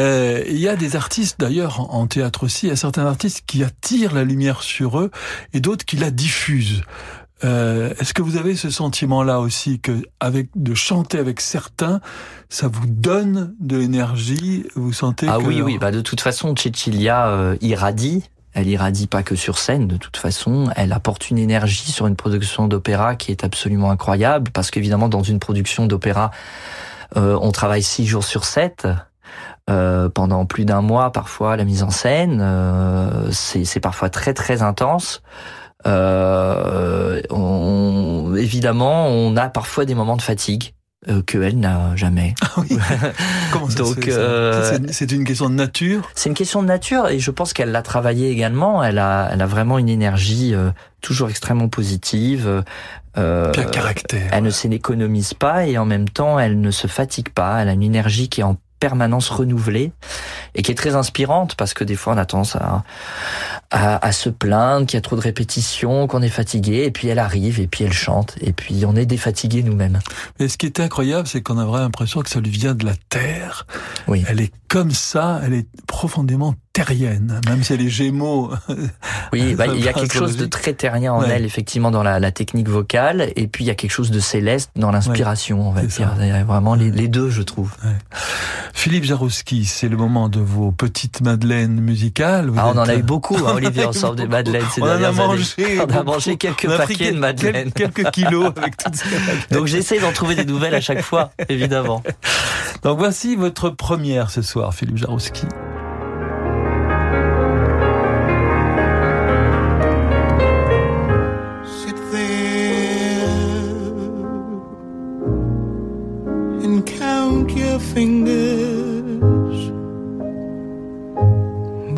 euh, 0.00 0.42
il 0.48 0.58
y 0.58 0.68
a 0.68 0.76
des 0.76 0.96
artistes, 0.96 1.38
d'ailleurs, 1.38 1.80
en, 1.80 2.00
en, 2.00 2.06
théâtre 2.06 2.44
aussi, 2.44 2.66
il 2.66 2.68
y 2.70 2.72
a 2.72 2.76
certains 2.76 3.06
artistes 3.06 3.42
qui 3.46 3.62
attirent 3.62 4.14
la 4.14 4.24
lumière 4.24 4.62
sur 4.62 4.98
eux 4.98 5.10
et 5.52 5.60
d'autres 5.60 5.84
qui 5.84 5.96
la 5.96 6.10
diffusent. 6.10 6.82
Euh, 7.42 7.92
Est-ce 8.00 8.14
que 8.14 8.22
vous 8.22 8.38
avez 8.38 8.56
ce 8.56 8.70
sentiment-là 8.70 9.40
aussi 9.40 9.80
que, 9.80 10.02
avec 10.20 10.48
de 10.54 10.74
chanter 10.74 11.18
avec 11.18 11.42
certains, 11.42 12.00
ça 12.48 12.68
vous 12.68 12.86
donne 12.86 13.54
de 13.60 13.76
l'énergie? 13.76 14.64
Vous 14.76 14.94
sentez 14.94 15.26
Ah 15.28 15.36
que... 15.38 15.44
oui, 15.44 15.60
oui. 15.60 15.76
Bah 15.78 15.90
de 15.90 16.00
toute 16.00 16.22
façon, 16.22 16.54
Cecilia 16.56 17.26
euh, 17.28 17.56
irradie. 17.60 18.24
Elle 18.54 18.68
irradie 18.68 19.08
pas 19.08 19.22
que 19.22 19.34
sur 19.34 19.58
scène, 19.58 19.88
de 19.88 19.96
toute 19.96 20.16
façon. 20.16 20.70
Elle 20.76 20.92
apporte 20.92 21.30
une 21.30 21.38
énergie 21.38 21.90
sur 21.90 22.06
une 22.06 22.16
production 22.16 22.68
d'opéra 22.68 23.16
qui 23.16 23.32
est 23.32 23.44
absolument 23.44 23.90
incroyable, 23.90 24.50
parce 24.52 24.70
qu'évidemment, 24.70 25.08
dans 25.08 25.22
une 25.22 25.40
production 25.40 25.86
d'opéra, 25.86 26.30
euh, 27.16 27.38
on 27.40 27.52
travaille 27.52 27.82
six 27.82 28.06
jours 28.06 28.24
sur 28.24 28.44
sept. 28.44 28.86
Euh, 29.70 30.10
pendant 30.10 30.44
plus 30.44 30.66
d'un 30.66 30.82
mois 30.82 31.10
parfois 31.10 31.56
la 31.56 31.64
mise 31.64 31.82
en 31.82 31.88
scène 31.88 32.40
euh, 32.42 33.30
c'est 33.32 33.80
parfois 33.80 34.10
très 34.10 34.34
très 34.34 34.60
intense 34.60 35.22
évidemment 38.36 39.06
on 39.06 39.34
a 39.38 39.48
parfois 39.48 39.86
des 39.86 39.94
moments 39.94 40.18
de 40.18 40.22
fatigue 40.22 40.74
euh, 41.08 41.22
que 41.22 41.38
elle 41.38 41.58
n'a 41.58 41.94
jamais. 41.96 42.34
Ah 42.42 42.52
oui. 42.58 42.78
Comment 43.52 43.68
ça 43.68 43.78
Donc 43.78 44.08
euh, 44.08 44.78
c'est 44.90 45.12
une 45.12 45.24
question 45.24 45.50
de 45.50 45.54
nature. 45.54 46.08
C'est 46.14 46.28
une 46.28 46.34
question 46.34 46.62
de 46.62 46.68
nature 46.68 47.08
et 47.08 47.18
je 47.18 47.30
pense 47.30 47.52
qu'elle 47.52 47.72
l'a 47.72 47.82
travaillé 47.82 48.30
également. 48.30 48.82
Elle 48.82 48.98
a, 48.98 49.28
elle 49.32 49.42
a 49.42 49.46
vraiment 49.46 49.78
une 49.78 49.88
énergie 49.88 50.54
euh, 50.54 50.70
toujours 51.00 51.28
extrêmement 51.28 51.68
positive. 51.68 52.64
Euh, 53.16 53.52
un 53.56 53.64
caractère. 53.64 54.28
Elle 54.32 54.44
ne 54.44 54.50
s'économise 54.50 55.34
pas 55.34 55.66
et 55.66 55.78
en 55.78 55.84
même 55.84 56.08
temps 56.08 56.38
elle 56.38 56.60
ne 56.60 56.70
se 56.70 56.86
fatigue 56.86 57.28
pas. 57.28 57.62
Elle 57.62 57.68
a 57.68 57.72
une 57.72 57.82
énergie 57.82 58.28
qui 58.28 58.40
est 58.40 58.44
en 58.44 58.56
permanence 58.84 59.30
renouvelée 59.30 59.92
et 60.54 60.60
qui 60.60 60.70
est 60.70 60.74
très 60.74 60.94
inspirante 60.94 61.54
parce 61.54 61.72
que 61.72 61.84
des 61.84 61.96
fois 61.96 62.12
on 62.12 62.18
a 62.18 62.26
tendance 62.26 62.54
à, 62.56 62.84
à, 63.70 64.06
à 64.06 64.12
se 64.12 64.28
plaindre 64.28 64.84
qu'il 64.84 64.98
y 64.98 64.98
a 64.98 65.00
trop 65.00 65.16
de 65.16 65.22
répétitions, 65.22 66.06
qu'on 66.06 66.20
est 66.20 66.28
fatigué 66.28 66.84
et 66.84 66.90
puis 66.90 67.08
elle 67.08 67.18
arrive 67.18 67.60
et 67.60 67.66
puis 67.66 67.84
elle 67.84 67.94
chante 67.94 68.34
et 68.42 68.52
puis 68.52 68.84
on 68.84 68.94
est 68.94 69.06
défatigué 69.06 69.62
nous-mêmes. 69.62 70.00
Mais 70.38 70.48
ce 70.48 70.58
qui 70.58 70.66
est 70.66 70.80
incroyable, 70.80 71.26
c'est 71.26 71.40
qu'on 71.40 71.56
a 71.56 71.64
vraiment 71.64 71.84
l'impression 71.84 72.20
que 72.20 72.28
ça 72.28 72.40
lui 72.40 72.50
vient 72.50 72.74
de 72.74 72.84
la 72.84 72.92
terre. 73.08 73.66
Oui. 74.06 74.22
Elle 74.28 74.42
est 74.42 74.52
comme 74.68 74.90
ça, 74.90 75.40
elle 75.42 75.54
est 75.54 75.68
profondément 75.86 76.54
terrienne, 76.74 77.40
même 77.48 77.62
si 77.62 77.72
elle 77.72 77.80
est 77.80 77.88
gémeaux. 77.88 78.50
Oui, 79.32 79.54
bah, 79.58 79.68
il 79.68 79.82
y 79.82 79.88
a 79.88 79.92
quelque 79.92 80.12
chose 80.12 80.36
de 80.36 80.44
très 80.44 80.74
terrien 80.74 81.14
en 81.14 81.20
ouais. 81.20 81.30
elle, 81.30 81.44
effectivement, 81.44 81.92
dans 81.92 82.02
la, 82.02 82.18
la, 82.18 82.32
technique 82.32 82.68
vocale, 82.68 83.32
et 83.36 83.46
puis 83.46 83.64
il 83.64 83.68
y 83.68 83.70
a 83.70 83.76
quelque 83.76 83.92
chose 83.92 84.10
de 84.10 84.18
céleste 84.18 84.70
dans 84.74 84.90
l'inspiration, 84.90 85.60
ouais, 85.60 85.66
on 85.68 85.72
va 85.72 85.82
dire. 85.82 86.12
Il 86.20 86.26
y 86.26 86.30
a 86.32 86.42
vraiment 86.42 86.74
les, 86.74 86.90
les 86.90 87.06
deux, 87.06 87.30
je 87.30 87.42
trouve. 87.42 87.70
Ouais. 87.84 87.92
Philippe 88.74 89.04
Jarouski, 89.04 89.64
c'est 89.66 89.88
le 89.88 89.96
moment 89.96 90.28
de 90.28 90.40
vos 90.40 90.72
petites 90.72 91.20
madeleines 91.20 91.80
musicales. 91.80 92.48
Vous 92.48 92.58
ah, 92.58 92.72
on 92.74 92.78
en 92.78 92.88
a 92.88 92.96
eu 92.96 93.04
beaucoup, 93.04 93.36
hein, 93.36 93.52
Olivier, 93.54 93.84
ensemble 93.84 94.16
des 94.20 94.26
madeleines 94.26 94.66
ces 94.74 94.82
on 94.82 94.86
dernières 94.86 95.10
en 95.10 95.24
a 95.24 95.26
mangé, 95.28 95.54
années. 95.58 95.80
On 95.80 95.96
a 95.96 96.02
mangé 96.02 96.36
quelques 96.36 96.66
on 96.68 96.72
a 96.72 96.78
paquets 96.78 97.12
de 97.12 97.18
madeleines. 97.18 97.70
Quelques, 97.70 98.02
quelques 98.02 98.10
kilos 98.10 98.52
avec 98.56 98.76
toutes 98.76 98.96
ces 98.96 99.08
madeleines. 99.10 99.38
Donc 99.52 99.66
j'essaie 99.66 100.00
d'en 100.00 100.12
trouver 100.12 100.34
des 100.34 100.44
nouvelles 100.44 100.74
à 100.74 100.80
chaque 100.80 101.02
fois, 101.02 101.30
évidemment. 101.48 102.02
Donc 102.82 102.98
voici 102.98 103.36
votre 103.36 103.70
première 103.70 104.30
ce 104.30 104.42
soir, 104.42 104.74
Philippe 104.74 104.98
Jarouski. 104.98 105.46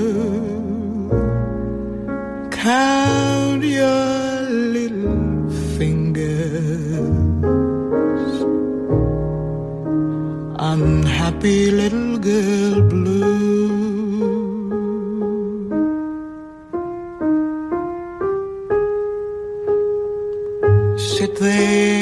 count 2.52 3.64
your 3.66 4.50
little 4.78 5.50
fingers. 5.78 7.04
unhappy 10.58 11.72
little 11.72 12.18
girl 12.18 12.82
blue. 12.90 13.13
clear. 21.44 21.93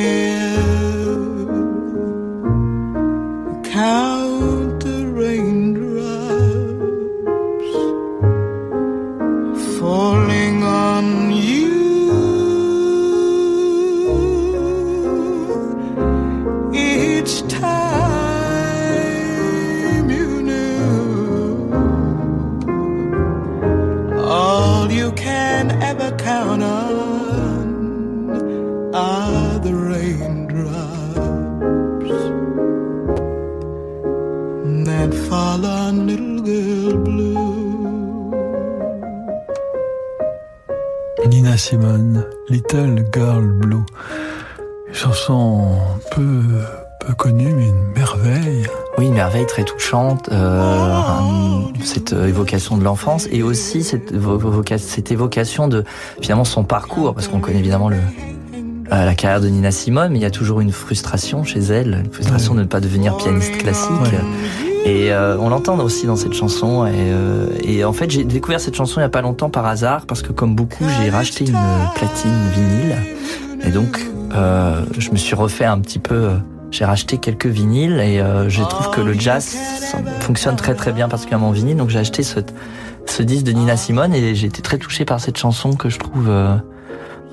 Cette 51.93 52.13
évocation 52.13 52.77
de 52.77 52.83
l'enfance 52.83 53.27
et 53.31 53.43
aussi 53.43 53.83
cette, 53.83 54.13
cette 54.77 55.11
évocation 55.11 55.67
de 55.67 55.83
finalement 56.21 56.45
son 56.45 56.63
parcours, 56.63 57.13
parce 57.13 57.27
qu'on 57.27 57.39
connaît 57.39 57.59
évidemment 57.59 57.89
le, 57.89 57.97
euh, 58.91 59.05
la 59.05 59.15
carrière 59.15 59.41
de 59.41 59.47
Nina 59.47 59.71
Simone, 59.71 60.11
mais 60.11 60.19
il 60.19 60.21
y 60.21 60.25
a 60.25 60.31
toujours 60.31 60.61
une 60.61 60.71
frustration 60.71 61.43
chez 61.43 61.59
elle, 61.59 62.03
une 62.05 62.11
frustration 62.11 62.55
de 62.55 62.61
ne 62.61 62.65
pas 62.65 62.79
devenir 62.79 63.17
pianiste 63.17 63.57
classique. 63.57 63.91
Et 64.83 65.11
euh, 65.11 65.37
on 65.39 65.49
l'entend 65.49 65.77
aussi 65.79 66.07
dans 66.07 66.15
cette 66.15 66.33
chanson. 66.33 66.85
Et, 66.87 66.91
euh, 66.95 67.47
et 67.63 67.85
en 67.85 67.93
fait, 67.93 68.09
j'ai 68.09 68.23
découvert 68.23 68.59
cette 68.59 68.75
chanson 68.75 68.99
il 68.99 69.03
y 69.03 69.05
a 69.05 69.09
pas 69.09 69.21
longtemps 69.21 69.49
par 69.49 69.65
hasard, 69.65 70.05
parce 70.05 70.21
que 70.21 70.31
comme 70.31 70.55
beaucoup, 70.55 70.85
j'ai 70.99 71.09
racheté 71.09 71.45
une 71.45 71.59
platine 71.95 72.49
vinyle. 72.55 72.95
Et 73.63 73.69
donc, 73.69 73.99
euh, 74.33 74.83
je 74.97 75.11
me 75.11 75.17
suis 75.17 75.35
refait 75.35 75.65
un 75.65 75.79
petit 75.79 75.99
peu. 75.99 76.29
J'ai 76.71 76.85
racheté 76.85 77.17
quelques 77.17 77.47
vinyles 77.47 77.99
et 77.99 78.23
je 78.47 78.63
trouve 78.63 78.89
que 78.91 79.01
le 79.01 79.13
jazz 79.13 79.55
fonctionne 80.21 80.55
très 80.55 80.73
très 80.73 80.91
bien, 80.91 81.09
particulièrement 81.09 81.49
en 81.49 81.51
vinyle. 81.51 81.77
Donc 81.77 81.89
j'ai 81.89 81.99
acheté 81.99 82.23
ce, 82.23 82.39
ce 83.05 83.23
disque 83.23 83.45
de 83.45 83.51
Nina 83.51 83.77
Simone 83.77 84.13
et 84.13 84.35
j'ai 84.35 84.47
été 84.47 84.61
très 84.61 84.77
touché 84.77 85.05
par 85.05 85.19
cette 85.19 85.37
chanson 85.37 85.73
que 85.73 85.89
je 85.89 85.99
trouve 85.99 86.29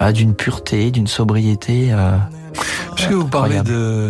ah, 0.00 0.12
d'une 0.12 0.34
pureté, 0.34 0.90
d'une 0.90 1.06
sobriété. 1.06 1.92
Euh, 1.92 2.16
Puisque 2.94 3.12
vous 3.12 3.28
parlez 3.28 3.60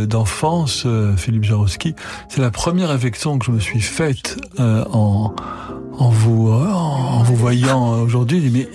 d'enfance, 0.07 0.85
euh, 0.87 1.15
Philippe 1.17 1.45
Jarowski, 1.45 1.95
c'est 2.29 2.41
la 2.41 2.51
première 2.51 2.89
réflexion 2.89 3.39
que 3.39 3.45
je 3.45 3.51
me 3.51 3.59
suis 3.59 3.81
faite 3.81 4.39
euh, 4.61 4.83
en, 4.93 5.35
en, 5.99 6.09
vous, 6.09 6.51
en 6.51 7.23
vous 7.23 7.37
voyant 7.37 8.01
aujourd'hui. 8.01 8.51
Mais 8.51 8.69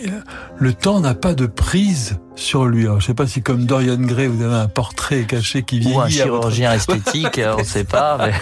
le 0.57 0.73
temps 0.73 0.99
n'a 0.99 1.15
pas 1.15 1.33
de 1.33 1.47
prise 1.47 2.19
sur 2.35 2.65
lui. 2.65 2.85
Alors, 2.85 2.99
je 2.99 3.07
sais 3.07 3.13
pas 3.13 3.27
si 3.27 3.41
comme 3.41 3.65
Dorian 3.65 3.97
Gray, 3.97 4.27
vous 4.27 4.43
avez 4.43 4.55
un 4.55 4.67
portrait 4.67 5.23
caché 5.23 5.63
qui 5.63 5.79
vieillit. 5.79 5.95
Ou 5.95 6.01
un 6.01 6.09
chirurgien 6.09 6.73
esthétique, 6.73 7.39
on 7.45 7.59
ne 7.59 7.63
sait 7.63 7.83
pas. 7.83 8.17
Mais... 8.17 8.33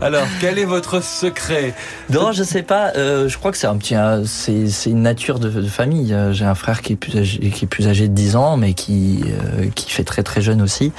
Alors, 0.00 0.26
quel 0.40 0.58
est 0.58 0.64
votre 0.64 1.02
secret? 1.02 1.74
Non, 2.10 2.32
je 2.32 2.42
sais 2.42 2.62
pas. 2.62 2.92
Euh, 2.96 3.28
je 3.28 3.38
crois 3.38 3.52
que 3.52 3.58
c'est 3.58 3.66
un 3.66 3.76
petit, 3.76 3.94
c'est 4.26 4.68
c'est 4.68 4.90
une 4.90 5.02
nature 5.02 5.38
de, 5.38 5.48
de 5.48 5.68
famille. 5.68 6.12
Euh, 6.12 6.32
j'ai 6.32 6.44
un 6.44 6.54
frère 6.54 6.82
qui 6.82 6.92
est 6.92 6.96
plus 6.96 7.16
âgé, 7.16 7.38
qui 7.50 7.64
est 7.64 7.68
plus 7.68 7.88
âgé 7.88 8.08
de 8.08 8.14
10 8.14 8.36
ans, 8.36 8.56
mais 8.56 8.74
qui 8.74 9.24
euh, 9.26 9.68
qui 9.74 9.90
fait 9.90 10.04
très 10.04 10.22
très 10.22 10.40
jeune 10.40 10.60
aussi. 10.60 10.92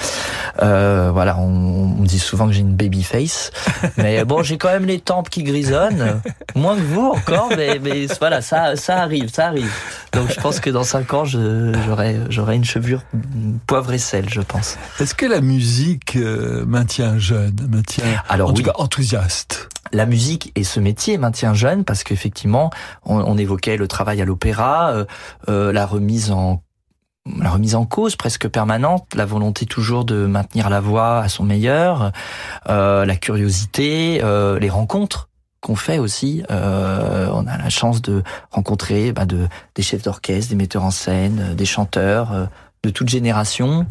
Euh, 0.62 1.12
voilà, 1.14 1.38
on, 1.38 1.44
on, 1.44 2.02
me 2.02 2.08
dit 2.08 2.20
souvent 2.20 2.48
que 2.48 2.54
j'ai 2.54 2.62
une 2.62 2.76
baby 2.76 3.04
face, 3.04 3.52
mais 3.98 4.24
bon, 4.26 4.44
j'ai 4.44 4.58
quand 4.58 4.70
même 4.70 4.86
les 4.86 5.00
tempes 5.00 5.30
qui 5.30 5.44
grisonnent, 5.44 6.22
moins 6.56 6.76
que 6.76 6.82
vous 6.82 7.14
encore, 7.16 7.50
mais 7.56 7.80
mais 7.82 8.08
voilà, 8.20 8.42
ça 8.42 8.76
ça 8.76 8.98
arrive, 8.98 9.30
ça 9.32 9.48
arrive. 9.48 9.72
Donc 10.14 10.32
je 10.34 10.40
pense 10.40 10.60
que 10.60 10.70
dans 10.70 10.84
5 10.96 11.14
ans, 11.14 11.25
j'aurai 11.25 12.56
une 12.56 12.64
chevelure 12.64 13.02
poivre 13.68 13.92
et 13.92 13.98
sel, 13.98 14.30
je 14.30 14.40
pense. 14.40 14.78
Est-ce 15.02 15.14
que 15.14 15.25
la 15.25 15.42
musique 15.42 16.16
euh, 16.16 16.66
maintient 16.66 17.18
jeune, 17.18 17.53
maintient 17.70 18.05
Alors, 18.29 18.51
en 18.51 18.53
tout 18.53 18.64
cas 18.64 18.72
enthousiaste? 18.75 19.68
La 19.92 20.05
musique 20.05 20.53
et 20.55 20.64
ce 20.64 20.79
métier 20.79 21.18
maintient 21.18 21.53
jeune 21.53 21.84
parce 21.84 22.05
qu'effectivement, 22.05 22.70
on, 23.03 23.18
on, 23.18 23.38
évoquait 23.38 23.75
le 23.75 23.90
travail 23.90 24.22
à 24.22 24.25
l'opéra, 24.25 24.92
euh, 24.92 25.05
euh, 25.50 25.74
la 25.74 25.86
remise 25.86 26.31
en 26.31 26.64
la 27.40 27.50
remise 27.50 27.75
en 27.75 27.86
cause 27.86 28.16
presque 28.16 28.48
permanente, 28.48 29.16
la 29.16 29.25
volonté 29.25 29.66
toujours 29.66 30.05
de 30.05 30.25
maintenir 30.25 30.70
la 30.70 30.79
voix 30.79 31.20
à 31.20 31.27
son 31.27 31.44
meilleur, 31.44 32.12
euh, 32.70 33.05
la 33.05 33.16
curiosité, 33.16 34.22
euh, 34.24 34.60
les 34.60 34.70
rencontres 34.70 35.29
qu'on 35.66 35.75
fait 35.75 35.98
aussi. 35.98 36.44
Euh, 36.51 37.28
on 37.34 37.48
a 37.48 37.58
la 37.58 37.70
chance 37.70 38.00
de 38.04 38.22
rencontrer 38.51 39.12
bah, 39.12 39.25
de, 39.25 39.48
des 39.74 39.82
chefs 39.82 40.04
d'orchestre, 40.04 40.51
des 40.51 40.56
metteurs 40.56 40.84
en 40.84 40.92
scène, 40.92 41.40
euh, 41.40 41.56
des 41.56 41.66
chanteurs 41.66 42.32
euh, 42.32 42.46
de 42.84 42.92
toute 42.92 43.10
génération. 43.10 43.88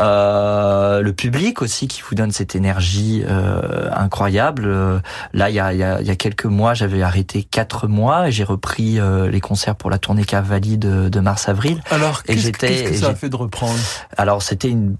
Euh, 0.00 1.02
le 1.02 1.12
public 1.12 1.60
aussi 1.60 1.86
qui 1.86 2.00
vous 2.00 2.14
donne 2.14 2.32
cette 2.32 2.54
énergie 2.54 3.22
euh, 3.28 3.90
incroyable. 3.94 5.02
Là, 5.34 5.50
il 5.50 5.54
y 5.54 5.60
a, 5.60 5.74
y, 5.74 5.82
a, 5.82 6.00
y 6.00 6.10
a, 6.10 6.16
quelques 6.16 6.46
mois, 6.46 6.72
j'avais 6.72 7.02
arrêté 7.02 7.42
quatre 7.42 7.88
mois 7.88 8.28
et 8.28 8.32
j'ai 8.32 8.44
repris 8.44 8.98
euh, 8.98 9.30
les 9.30 9.40
concerts 9.42 9.76
pour 9.76 9.90
la 9.90 9.98
tournée 9.98 10.24
Cavalli 10.24 10.78
de, 10.78 11.10
de 11.10 11.20
mars-avril. 11.20 11.82
Alors, 11.90 12.22
qu'est-ce 12.22 12.52
que 12.52 12.94
ça 12.94 13.08
a 13.08 13.14
fait 13.14 13.28
de 13.28 13.36
reprendre? 13.36 13.78
Alors, 14.16 14.40
c'était 14.40 14.70
une 14.70 14.96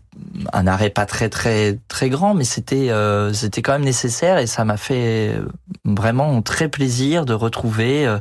un 0.53 0.67
arrêt 0.67 0.91
pas 0.91 1.07
très 1.07 1.29
très 1.29 1.79
très 1.89 2.09
grand, 2.09 2.35
mais 2.35 2.45
c'était 2.45 2.91
euh, 2.91 3.33
c'était 3.33 3.63
quand 3.63 3.73
même 3.73 3.85
nécessaire 3.85 4.39
et 4.39 4.47
ça 4.47 4.65
m'a 4.65 4.77
fait 4.77 5.35
vraiment 5.85 6.43
très 6.43 6.69
plaisir 6.69 7.25
de 7.25 7.35
retrouver, 7.35 8.07
euh, 8.07 8.19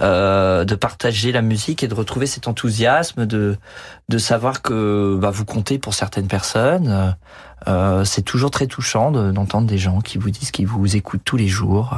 euh, 0.00 0.64
de 0.64 0.74
partager 0.74 1.32
la 1.32 1.42
musique 1.42 1.82
et 1.82 1.88
de 1.88 1.94
retrouver 1.94 2.26
cet 2.26 2.48
enthousiasme 2.48 3.26
de 3.26 3.56
de 4.08 4.18
savoir 4.18 4.62
que 4.62 5.18
bah, 5.20 5.30
vous 5.30 5.44
comptez 5.44 5.78
pour 5.78 5.94
certaines 5.94 6.28
personnes. 6.28 7.16
Euh, 7.68 8.04
c'est 8.04 8.22
toujours 8.22 8.50
très 8.50 8.66
touchant 8.66 9.10
d'entendre 9.10 9.66
des 9.66 9.78
gens 9.78 10.00
qui 10.00 10.18
vous 10.18 10.30
disent 10.30 10.50
qu'ils 10.50 10.66
vous 10.66 10.96
écoutent 10.96 11.24
tous 11.24 11.36
les 11.36 11.48
jours. 11.48 11.96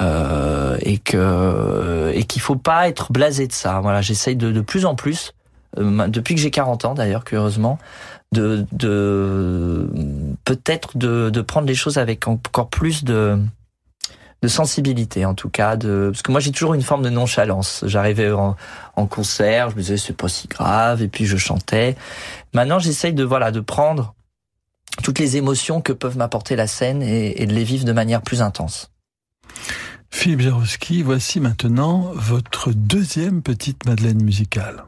Euh, 0.00 0.76
et 0.80 0.98
que 0.98 2.12
et 2.14 2.22
qu'il 2.22 2.40
faut 2.40 2.54
pas 2.54 2.88
être 2.88 3.10
blasé 3.10 3.48
de 3.48 3.52
ça. 3.52 3.80
Voilà, 3.80 4.00
j'essaye 4.00 4.36
de, 4.36 4.52
de 4.52 4.60
plus 4.60 4.86
en 4.86 4.94
plus, 4.94 5.32
depuis 5.76 6.34
que 6.34 6.40
j'ai 6.40 6.50
40 6.50 6.84
ans 6.86 6.94
d'ailleurs, 6.94 7.24
curieusement, 7.24 7.78
de, 8.32 8.66
de 8.72 9.88
peut-être 10.44 10.96
de, 10.96 11.30
de 11.30 11.40
prendre 11.40 11.66
les 11.66 11.74
choses 11.74 11.98
avec 11.98 12.28
encore 12.28 12.68
plus 12.68 13.04
de 13.04 13.38
de 14.40 14.46
sensibilité 14.48 15.24
en 15.24 15.34
tout 15.34 15.48
cas 15.48 15.76
de 15.76 16.10
parce 16.12 16.22
que 16.22 16.30
moi 16.30 16.40
j'ai 16.40 16.52
toujours 16.52 16.74
une 16.74 16.82
forme 16.82 17.02
de 17.02 17.10
nonchalance. 17.10 17.82
J'arrivais 17.86 18.30
en, 18.30 18.56
en, 18.94 19.06
concert 19.06 19.70
je 19.70 19.76
me 19.76 19.80
disais 19.80 19.96
c'est 19.96 20.16
pas 20.16 20.28
si 20.28 20.46
grave 20.46 21.02
et 21.02 21.08
puis 21.08 21.26
je 21.26 21.36
chantais. 21.36 21.96
Maintenant 22.54 22.78
j'essaye 22.78 23.12
de 23.12 23.24
voilà 23.24 23.50
de 23.50 23.60
prendre 23.60 24.14
toutes 25.02 25.18
les 25.18 25.36
émotions 25.36 25.80
que 25.80 25.92
peuvent 25.92 26.16
m'apporter 26.16 26.54
la 26.54 26.66
scène 26.66 27.02
et, 27.02 27.42
et, 27.42 27.46
de 27.46 27.52
les 27.52 27.64
vivre 27.64 27.84
de 27.84 27.92
manière 27.92 28.22
plus 28.22 28.42
intense. 28.42 28.90
Philippe 30.10 30.40
Jarowski 30.40 31.02
voici 31.02 31.40
maintenant 31.40 32.12
votre 32.14 32.70
deuxième 32.72 33.42
petite 33.42 33.86
Madeleine 33.86 34.22
musicale 34.22 34.84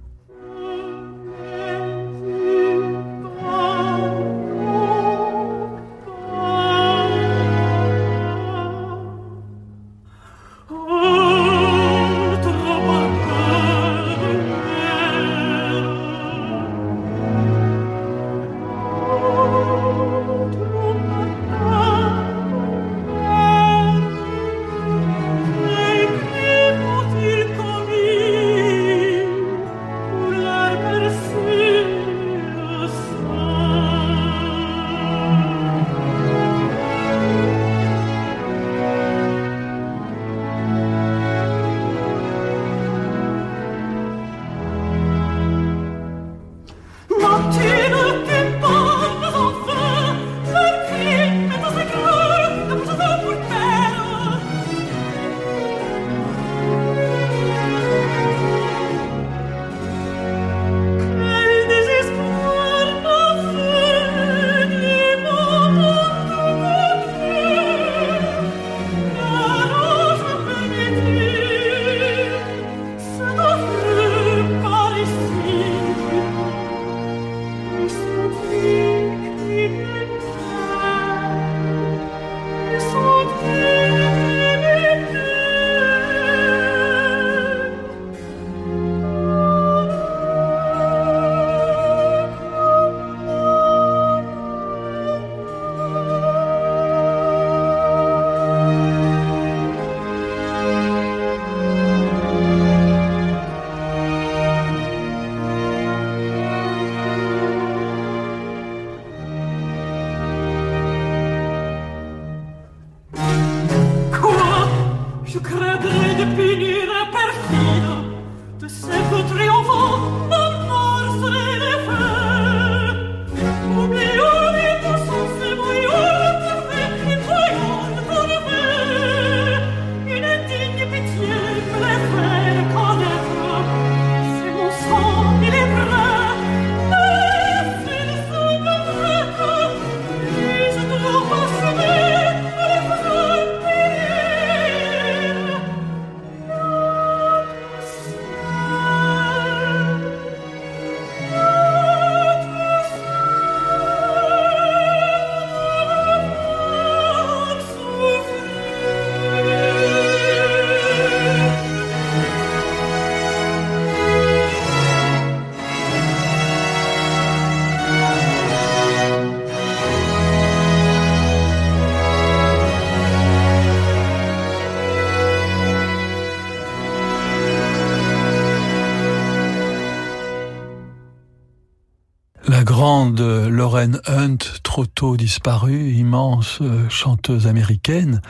Hunt, 184.07 184.39
trop 184.63 184.85
tôt 184.85 185.17
disparue, 185.17 185.93
immense 185.93 186.59
euh, 186.61 186.89
chanteuse 186.89 187.47
américaine, 187.47 188.21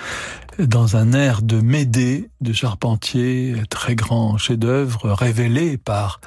dans 0.58 0.96
un 0.96 1.12
air 1.12 1.42
de 1.42 1.60
Médée 1.60 2.30
de 2.40 2.52
Charpentier, 2.52 3.56
très 3.68 3.96
grand 3.96 4.38
chef-d'œuvre, 4.38 5.10
révélé 5.10 5.76
par 5.76 6.20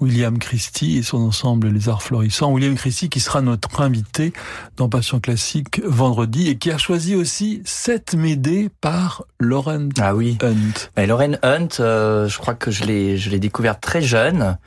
William 0.00 0.38
Christie 0.38 0.98
et 0.98 1.02
son 1.02 1.18
ensemble 1.18 1.68
Les 1.68 1.88
Arts 1.88 2.02
Florissants. 2.02 2.52
William 2.52 2.74
Christie 2.74 3.08
qui 3.08 3.20
sera 3.20 3.40
notre 3.40 3.80
invité 3.80 4.32
dans 4.76 4.88
Passion 4.88 5.20
Classique 5.20 5.80
vendredi 5.84 6.48
et 6.48 6.56
qui 6.56 6.70
a 6.70 6.78
choisi 6.78 7.14
aussi 7.14 7.62
cette 7.64 8.14
Médée 8.14 8.70
par 8.80 9.24
Lauren 9.40 9.88
ah 10.00 10.14
oui. 10.14 10.38
Hunt. 10.42 10.90
Mais 10.96 11.06
Lauren 11.06 11.38
Hunt, 11.42 11.80
euh, 11.80 12.28
je 12.28 12.38
crois 12.38 12.54
que 12.54 12.70
je 12.70 12.84
l'ai, 12.84 13.18
je 13.18 13.30
l'ai 13.30 13.40
découverte 13.40 13.80
très 13.80 14.02
jeune. 14.02 14.58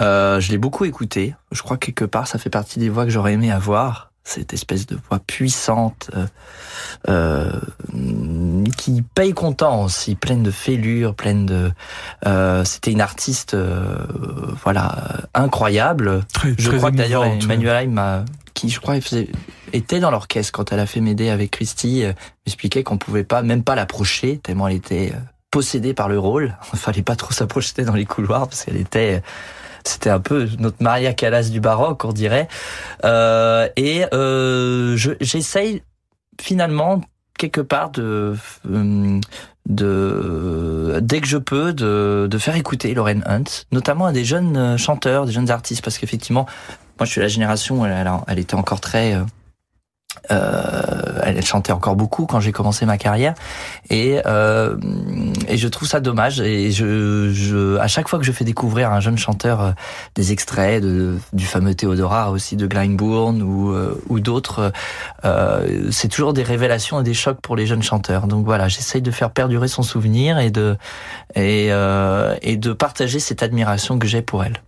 Euh, 0.00 0.40
je 0.40 0.50
l'ai 0.50 0.58
beaucoup 0.58 0.84
écoutée. 0.84 1.34
Je 1.50 1.62
crois 1.62 1.76
que 1.76 1.86
quelque 1.86 2.04
part, 2.04 2.26
ça 2.26 2.38
fait 2.38 2.50
partie 2.50 2.78
des 2.78 2.88
voix 2.88 3.04
que 3.04 3.10
j'aurais 3.10 3.34
aimé 3.34 3.50
avoir 3.50 4.11
cette 4.24 4.52
espèce 4.52 4.86
de 4.86 4.96
voix 5.08 5.18
puissante 5.18 6.10
euh, 6.14 6.26
euh, 7.08 7.60
qui 8.76 9.02
paye 9.02 9.32
content 9.32 9.84
aussi, 9.84 10.14
pleine 10.14 10.42
de 10.42 10.50
fêlures, 10.50 11.14
pleine 11.14 11.46
de. 11.46 11.72
Euh, 12.26 12.64
C'était 12.64 12.92
une 12.92 13.00
artiste, 13.00 13.54
euh, 13.54 13.96
voilà, 14.62 15.02
incroyable. 15.34 16.24
Très, 16.32 16.54
je 16.56 16.68
très 16.68 16.78
crois 16.78 16.90
que 16.90 16.96
d'ailleurs 16.96 17.24
Emmanuel 17.24 17.88
m'a, 17.88 18.24
qui 18.54 18.68
je 18.68 18.80
crois 18.80 19.00
faisait, 19.00 19.28
était 19.72 20.00
dans 20.00 20.10
l'orchestre 20.10 20.52
quand 20.52 20.72
elle 20.72 20.80
a 20.80 20.86
fait 20.86 21.00
m'aider 21.00 21.28
avec 21.28 21.50
Christy, 21.50 22.04
m'expliquait 22.46 22.84
qu'on 22.84 22.98
pouvait 22.98 23.24
pas, 23.24 23.42
même 23.42 23.64
pas 23.64 23.74
l'approcher 23.74 24.38
tellement 24.38 24.68
elle 24.68 24.76
était 24.76 25.12
possédée 25.50 25.94
par 25.94 26.08
le 26.08 26.18
rôle. 26.18 26.56
Il 26.72 26.78
fallait 26.78 27.02
pas 27.02 27.16
trop 27.16 27.32
s'approcher 27.32 27.84
dans 27.84 27.94
les 27.94 28.06
couloirs 28.06 28.48
parce 28.48 28.64
qu'elle 28.64 28.76
était 28.76 29.22
c'était 29.84 30.10
un 30.10 30.20
peu 30.20 30.48
notre 30.58 30.82
Maria 30.82 31.12
Callas 31.12 31.48
du 31.50 31.60
baroque, 31.60 32.04
on 32.04 32.12
dirait. 32.12 32.48
Euh, 33.04 33.68
et 33.76 34.04
euh, 34.12 34.96
je- 34.96 35.12
j'essaye 35.20 35.82
finalement 36.40 37.00
quelque 37.38 37.60
part 37.60 37.90
de, 37.90 38.34
euh, 38.70 39.20
de 39.68 40.98
dès 41.02 41.20
que 41.20 41.26
je 41.26 41.38
peux 41.38 41.72
de, 41.72 42.26
de 42.30 42.38
faire 42.38 42.56
écouter 42.56 42.94
Lauren 42.94 43.20
Hunt, 43.26 43.44
notamment 43.72 44.06
à 44.06 44.12
des 44.12 44.24
jeunes 44.24 44.56
euh, 44.56 44.76
chanteurs, 44.76 45.26
des 45.26 45.32
jeunes 45.32 45.50
artistes, 45.50 45.82
parce 45.82 45.98
qu'effectivement, 45.98 46.46
moi 46.98 47.06
je 47.06 47.10
suis 47.12 47.20
la 47.20 47.28
génération, 47.28 47.84
elle 47.86 48.38
était 48.38 48.54
encore 48.54 48.80
très 48.80 49.16
euh, 50.30 51.20
elle 51.22 51.44
chantait 51.44 51.72
encore 51.72 51.96
beaucoup 51.96 52.26
quand 52.26 52.40
j'ai 52.40 52.52
commencé 52.52 52.86
ma 52.86 52.98
carrière. 52.98 53.34
Et 53.90 54.20
euh, 54.26 54.76
et 55.48 55.56
je 55.56 55.68
trouve 55.68 55.88
ça 55.88 56.00
dommage. 56.00 56.40
Et 56.40 56.70
je, 56.70 57.30
je 57.32 57.76
à 57.78 57.88
chaque 57.88 58.08
fois 58.08 58.18
que 58.18 58.24
je 58.24 58.32
fais 58.32 58.44
découvrir 58.44 58.90
à 58.90 58.96
un 58.96 59.00
jeune 59.00 59.18
chanteur 59.18 59.60
euh, 59.60 59.70
des 60.14 60.32
extraits 60.32 60.82
de, 60.82 61.18
du 61.32 61.44
fameux 61.44 61.74
Théodora 61.74 62.30
aussi 62.30 62.56
de 62.56 62.66
Glyndebourne 62.66 63.42
ou 63.42 63.72
euh, 63.72 64.00
ou 64.08 64.20
d'autres 64.20 64.72
euh, 65.24 65.90
c'est 65.90 66.08
toujours 66.08 66.32
des 66.32 66.42
révélations 66.42 67.00
et 67.00 67.04
des 67.04 67.14
chocs 67.14 67.40
pour 67.40 67.56
les 67.56 67.66
jeunes 67.66 67.82
chanteurs. 67.82 68.26
Donc 68.26 68.44
voilà 68.44 68.68
j'essaye 68.68 69.02
de 69.02 69.10
faire 69.10 69.30
perdurer 69.30 69.68
son 69.68 69.82
souvenir 69.82 70.38
et 70.38 70.50
de 70.50 70.76
et 71.34 71.70
et 72.42 72.56
de 72.56 72.72
partager 72.72 73.18
cette 73.18 73.42
admiration 73.42 73.98
que 73.98 74.06
j'ai 74.06 74.22
pour 74.22 74.44
elle. 74.44 74.62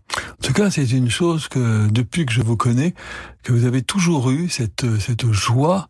En 0.45 0.47
tout 0.47 0.53
cas, 0.53 0.71
c'est 0.71 0.91
une 0.91 1.11
chose 1.11 1.49
que 1.49 1.89
depuis 1.91 2.27
que 2.27 2.33
je 2.33 2.43
vous 2.43 2.57
connais, 2.57 2.95
que 3.45 3.53
vous 3.53 3.67
avez 3.67 3.83
toujours 3.83 4.31
eu 4.31 4.49
cette 4.49 4.99
cette 4.99 5.31
joie. 5.31 5.87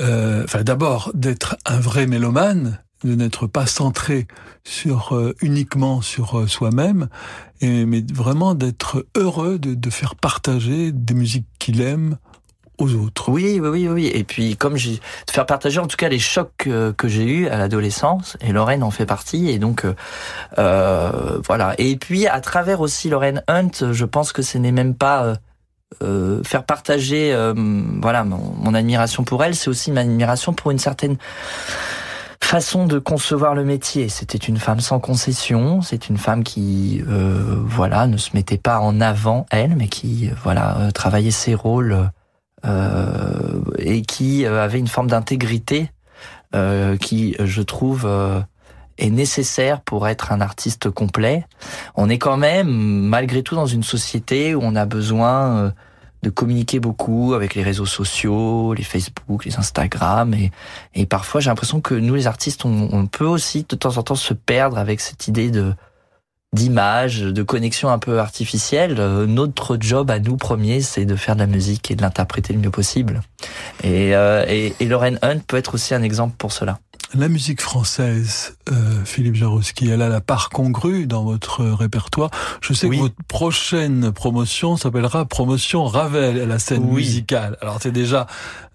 euh, 0.00 0.42
Enfin, 0.44 0.62
d'abord 0.64 1.12
d'être 1.14 1.56
un 1.64 1.78
vrai 1.78 2.06
mélomane, 2.06 2.80
de 3.04 3.14
n'être 3.14 3.46
pas 3.46 3.66
centré 3.66 4.26
sur 4.64 5.14
euh, 5.14 5.34
uniquement 5.42 6.00
sur 6.00 6.38
euh, 6.38 6.46
soi-même, 6.48 7.08
et 7.60 7.84
mais 7.84 8.02
vraiment 8.12 8.54
d'être 8.54 9.06
heureux 9.14 9.58
de, 9.58 9.74
de 9.74 9.90
faire 9.90 10.14
partager 10.16 10.90
des 10.90 11.14
musiques 11.14 11.46
qu'il 11.58 11.80
aime 11.82 12.16
aux 12.78 12.92
autres. 12.94 13.28
Oui, 13.30 13.60
oui, 13.60 13.68
oui, 13.68 13.88
oui. 13.88 14.06
Et 14.12 14.24
puis, 14.24 14.56
comme 14.56 14.76
j'ai 14.76 14.96
de 14.96 15.30
faire 15.30 15.46
partager 15.46 15.78
en 15.78 15.86
tout 15.86 15.96
cas 15.96 16.08
les 16.08 16.18
chocs 16.18 16.64
euh, 16.66 16.92
que 16.92 17.06
j'ai 17.06 17.24
eus 17.24 17.46
à 17.46 17.56
l'adolescence, 17.58 18.36
et 18.40 18.52
Lorraine 18.52 18.82
en 18.82 18.90
fait 18.90 19.06
partie. 19.06 19.48
Et 19.48 19.58
donc, 19.60 19.84
euh, 19.84 19.94
euh, 20.58 21.40
voilà. 21.46 21.74
Et 21.78 21.96
puis, 21.96 22.26
à 22.26 22.40
travers 22.40 22.80
aussi 22.80 23.10
Lorraine 23.10 23.42
Hunt, 23.46 23.92
je 23.92 24.04
pense 24.04 24.32
que 24.32 24.42
ce 24.42 24.58
n'est 24.58 24.72
même 24.72 24.96
pas 24.96 25.36
euh, 26.02 26.42
faire 26.44 26.64
partager, 26.64 27.32
euh, 27.32 27.54
voilà, 28.02 28.24
mon, 28.24 28.74
admiration 28.74 29.24
pour 29.24 29.44
elle, 29.44 29.54
c'est 29.54 29.68
aussi 29.68 29.92
ma 29.92 30.00
admiration 30.00 30.52
pour 30.52 30.70
une 30.70 30.78
certaine 30.78 31.16
façon 32.42 32.86
de 32.86 32.98
concevoir 32.98 33.54
le 33.54 33.64
métier. 33.64 34.08
C'était 34.08 34.38
une 34.38 34.58
femme 34.58 34.80
sans 34.80 35.00
concession. 35.00 35.80
C'est 35.80 36.08
une 36.08 36.18
femme 36.18 36.44
qui, 36.44 37.02
euh, 37.08 37.56
voilà, 37.64 38.06
ne 38.06 38.16
se 38.16 38.30
mettait 38.34 38.58
pas 38.58 38.80
en 38.80 39.00
avant 39.00 39.46
elle, 39.50 39.76
mais 39.76 39.88
qui, 39.88 40.28
euh, 40.28 40.34
voilà, 40.42 40.90
travaillait 40.94 41.30
ses 41.30 41.54
rôles 41.54 42.10
et 43.78 44.00
qui 44.00 44.46
avait 44.46 44.78
une 44.78 44.88
forme 44.88 45.08
d'intégrité 45.08 45.90
qui, 46.98 47.36
je 47.38 47.60
trouve, 47.60 48.08
est 48.98 49.10
nécessaire 49.10 49.80
pour 49.80 50.08
être 50.08 50.32
un 50.32 50.40
artiste 50.40 50.90
complet. 50.90 51.46
On 51.94 52.08
est 52.08 52.18
quand 52.18 52.36
même, 52.36 52.68
malgré 52.68 53.42
tout, 53.42 53.54
dans 53.54 53.66
une 53.66 53.82
société 53.82 54.54
où 54.54 54.60
on 54.62 54.76
a 54.76 54.86
besoin 54.86 55.58
euh, 55.58 55.70
de 56.22 56.30
communiquer 56.30 56.80
beaucoup 56.80 57.34
avec 57.34 57.54
les 57.54 57.62
réseaux 57.62 57.86
sociaux, 57.86 58.74
les 58.74 58.82
Facebook, 58.82 59.44
les 59.44 59.56
Instagram, 59.56 60.34
et, 60.94 61.06
parfois 61.06 61.40
j'ai 61.40 61.50
l'impression 61.50 61.80
que 61.80 61.94
nous, 61.94 62.14
les 62.14 62.26
artistes, 62.26 62.64
on, 62.64 63.06
peut 63.06 63.26
aussi 63.26 63.66
de 63.68 63.76
temps 63.76 63.98
en 63.98 64.02
temps 64.02 64.14
se 64.14 64.34
perdre 64.34 64.78
avec 64.78 65.00
cette 65.00 65.28
idée 65.28 65.50
de 65.50 65.74
d'image, 66.52 67.20
de 67.20 67.42
connexion 67.42 67.88
un 67.88 67.98
peu 67.98 68.20
artificielle. 68.20 69.00
Euh, 69.00 69.26
notre 69.26 69.76
job 69.80 70.08
à 70.12 70.20
nous 70.20 70.36
premiers, 70.36 70.82
c'est 70.82 71.04
de 71.04 71.16
faire 71.16 71.34
de 71.34 71.40
la 71.40 71.48
musique 71.48 71.90
et 71.90 71.96
de 71.96 72.02
l'interpréter 72.02 72.52
le 72.52 72.60
mieux 72.60 72.70
possible. 72.70 73.22
Et, 73.82 74.14
euh, 74.14 74.46
et 74.46 74.72
Lauren 74.86 75.18
Hunt 75.22 75.40
peut 75.48 75.56
être 75.56 75.74
aussi 75.74 75.94
un 75.94 76.02
exemple 76.02 76.36
pour 76.38 76.52
cela. 76.52 76.78
La 77.16 77.28
musique 77.28 77.60
française, 77.60 78.56
euh, 78.72 78.74
Philippe 79.04 79.36
Jarouski, 79.36 79.88
elle 79.88 80.02
a 80.02 80.08
la 80.08 80.20
part 80.20 80.48
congrue 80.50 81.06
dans 81.06 81.22
votre 81.22 81.64
répertoire. 81.64 82.28
Je 82.60 82.72
sais 82.72 82.88
Oui. 82.88 82.96
que 82.96 83.02
votre 83.02 83.22
prochaine 83.28 84.10
promotion 84.10 84.76
s'appellera 84.76 85.24
Promotion 85.24 85.84
Ravel 85.84 86.40
à 86.40 86.46
la 86.46 86.58
scène 86.58 86.82
Oui. 86.88 87.02
musicale. 87.04 87.56
Alors 87.60 87.78
c'est 87.80 87.92
déjà 87.92 88.26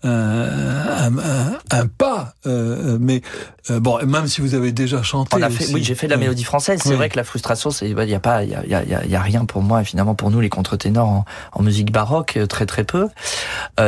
un, 0.04 1.18
un, 1.18 1.58
un- 1.72 1.88
pas, 1.98 2.34
euh, 2.46 2.98
mais 3.00 3.22
euh, 3.70 3.80
bon, 3.80 3.98
même 4.06 4.28
si 4.28 4.42
vous 4.42 4.54
avez 4.56 4.72
déjà 4.72 5.02
chanté. 5.04 5.36
On 5.38 5.42
a 5.42 5.50
fait, 5.50 5.66
aussi. 5.66 5.74
oui, 5.74 5.84
j'ai 5.84 5.96
fait 5.96 6.08
de 6.08 6.12
la 6.12 6.18
mélodie 6.18 6.44
française. 6.44 6.80
C'est 6.84 6.90
Oui. 6.90 6.96
vrai 6.96 7.10
que 7.10 7.18
la 7.18 7.24
frustration, 7.24 7.70
c'est, 7.72 7.90
il 7.90 8.10
y 8.10 8.14
a 8.16 8.20
pas, 8.20 8.44
il 8.44 8.50
y 8.52 8.56
a, 8.56 8.66
y 8.66 8.74
a, 8.74 8.84
il 8.84 8.90
y 8.90 8.94
a- 8.96 9.04
il 9.06 9.12
y 9.12 9.16
a 9.16 9.22
rien 9.22 9.46
pour 9.46 9.62
moi, 9.62 9.84
finalement, 9.84 10.16
pour 10.16 10.32
nous, 10.32 10.40
les 10.40 10.50
contre-ténors 10.50 11.08
en, 11.10 11.26
en 11.54 11.62
musique 11.64 11.92
baroque, 11.92 12.38
euh, 12.38 12.48
très 12.48 12.66
très 12.66 12.84
peu. 12.84 13.08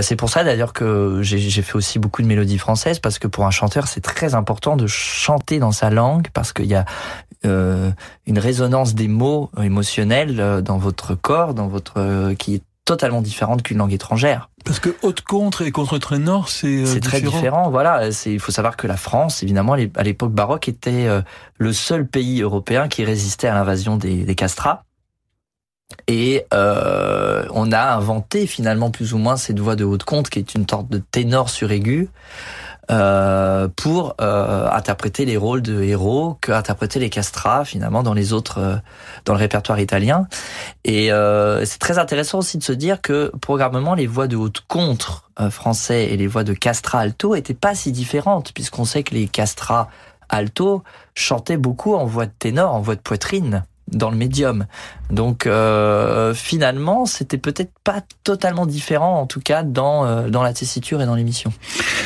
C'est 0.01 0.15
pour 0.15 0.29
ça 0.29 0.43
d'ailleurs 0.43 0.73
que 0.73 1.19
j'ai 1.21 1.61
fait 1.61 1.75
aussi 1.75 1.99
beaucoup 1.99 2.21
de 2.21 2.27
mélodies 2.27 2.57
françaises 2.57 2.99
parce 2.99 3.19
que 3.19 3.27
pour 3.27 3.45
un 3.45 3.51
chanteur, 3.51 3.87
c'est 3.87 4.01
très 4.01 4.35
important 4.35 4.75
de 4.77 4.87
chanter 4.87 5.59
dans 5.59 5.71
sa 5.71 5.89
langue 5.89 6.27
parce 6.33 6.53
qu'il 6.53 6.65
y 6.65 6.75
a 6.75 6.85
euh, 7.45 7.89
une 8.27 8.39
résonance 8.39 8.93
des 8.95 9.07
mots 9.07 9.49
émotionnels 9.61 10.61
dans 10.63 10.77
votre 10.77 11.15
corps, 11.15 11.53
dans 11.53 11.67
votre 11.67 11.93
euh, 11.97 12.35
qui 12.35 12.55
est 12.55 12.61
totalement 12.85 13.21
différente 13.21 13.63
qu'une 13.63 13.77
langue 13.77 13.93
étrangère. 13.93 14.49
Parce 14.65 14.79
que 14.79 14.95
haute 15.01 15.21
contre 15.21 15.61
et 15.61 15.71
contre 15.71 15.97
ténor, 15.97 16.49
c'est 16.49 16.67
euh, 16.67 16.85
C'est 16.85 16.99
très 16.99 17.21
différent. 17.21 17.69
Voilà, 17.69 18.11
c'est 18.11 18.33
il 18.33 18.39
faut 18.39 18.51
savoir 18.51 18.77
que 18.77 18.87
la 18.87 18.97
France, 18.97 19.43
évidemment, 19.43 19.73
à 19.73 20.03
l'époque 20.03 20.31
baroque, 20.31 20.67
était 20.67 21.07
euh, 21.07 21.21
le 21.57 21.73
seul 21.73 22.07
pays 22.07 22.41
européen 22.41 22.87
qui 22.87 23.03
résistait 23.03 23.47
à 23.47 23.53
l'invasion 23.53 23.97
des, 23.97 24.23
des 24.23 24.35
castrats. 24.35 24.83
Et 26.07 26.45
euh, 26.53 27.45
on 27.51 27.71
a 27.71 27.95
inventé 27.95 28.47
finalement 28.47 28.91
plus 28.91 29.13
ou 29.13 29.17
moins 29.17 29.35
cette 29.35 29.59
voix 29.59 29.75
de 29.75 29.83
haute 29.83 30.03
conte 30.03 30.29
qui 30.29 30.39
est 30.39 30.55
une 30.55 30.67
sorte 30.67 30.89
de 30.89 30.99
ténor 30.99 31.49
sur 31.49 31.71
aigu 31.71 32.09
euh, 32.89 33.67
pour 33.75 34.15
euh, 34.19 34.67
interpréter 34.71 35.25
les 35.25 35.37
rôles 35.37 35.61
de 35.61 35.83
héros 35.83 36.37
que 36.41 36.51
interprétaient 36.51 36.99
les 36.99 37.09
castrats 37.11 37.63
finalement 37.63 38.01
dans 38.01 38.13
les 38.13 38.33
autres 38.33 38.57
euh, 38.57 38.75
dans 39.25 39.33
le 39.33 39.39
répertoire 39.39 39.79
italien. 39.79 40.27
Et 40.83 41.11
euh, 41.11 41.63
c'est 41.63 41.77
très 41.77 41.99
intéressant 41.99 42.39
aussi 42.39 42.57
de 42.57 42.63
se 42.63 42.73
dire 42.73 43.01
que 43.01 43.31
programmement 43.39 43.93
les 43.93 44.07
voix 44.07 44.27
de 44.27 44.35
haute 44.35 44.63
contre 44.67 45.29
euh, 45.39 45.49
français 45.49 46.05
et 46.05 46.17
les 46.17 46.27
voix 46.27 46.43
de 46.43 46.53
castrat 46.53 46.99
alto 46.99 47.35
étaient 47.35 47.53
pas 47.53 47.75
si 47.75 47.91
différentes 47.91 48.51
puisqu'on 48.51 48.85
sait 48.85 49.03
que 49.03 49.13
les 49.13 49.27
castrats 49.27 49.89
alto 50.29 50.83
chantaient 51.13 51.57
beaucoup 51.57 51.93
en 51.93 52.05
voix 52.05 52.25
de 52.25 52.33
ténor, 52.37 52.73
en 52.73 52.81
voix 52.81 52.95
de 52.95 53.01
poitrine 53.01 53.63
dans 53.91 54.09
le 54.09 54.17
médium. 54.17 54.65
Donc 55.09 55.45
euh, 55.45 56.33
finalement, 56.33 57.05
c'était 57.05 57.37
peut-être 57.37 57.71
pas 57.83 58.01
totalement 58.23 58.65
différent 58.65 59.19
en 59.19 59.27
tout 59.27 59.41
cas 59.41 59.63
dans 59.63 60.05
euh, 60.05 60.29
dans 60.29 60.43
la 60.43 60.53
tessiture 60.53 61.01
et 61.01 61.05
dans 61.05 61.15
l'émission. 61.15 61.53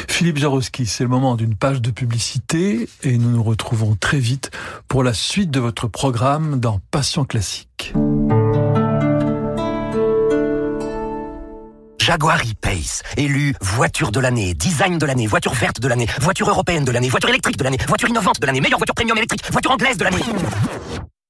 Philippe 0.07 0.37
Jarouski, 0.37 0.85
c'est 0.85 1.03
le 1.03 1.09
moment 1.09 1.35
d'une 1.35 1.55
page 1.55 1.81
de 1.81 1.91
publicité 1.91 2.87
et 3.03 3.17
nous 3.17 3.29
nous 3.29 3.43
retrouvons 3.43 3.95
très 3.95 4.19
vite 4.19 4.51
pour 4.87 5.03
la 5.03 5.13
suite 5.13 5.51
de 5.51 5.59
votre 5.59 5.87
programme 5.87 6.59
dans 6.59 6.79
Passion 6.91 7.25
classique. 7.25 7.93
Jaguar 12.05 12.37
E-Pace, 12.41 13.01
élu 13.17 13.55
voiture 13.61 14.11
de 14.11 14.19
l'année, 14.19 14.53
design 14.53 14.99
de 14.99 15.05
l'année, 15.07 15.25
voiture 15.25 15.55
verte 15.55 15.79
de 15.79 15.87
l'année, 15.87 16.05
voiture 16.21 16.47
européenne 16.47 16.85
de 16.85 16.91
l'année, 16.91 17.09
voiture 17.09 17.29
électrique 17.29 17.57
de 17.57 17.63
l'année, 17.63 17.79
voiture 17.87 18.07
innovante 18.07 18.39
de 18.39 18.45
l'année, 18.45 18.61
meilleure 18.61 18.77
voiture 18.77 18.93
premium 18.93 19.17
électrique, 19.17 19.41
voiture 19.51 19.71
anglaise 19.71 19.97
de 19.97 20.03
l'année. 20.03 20.21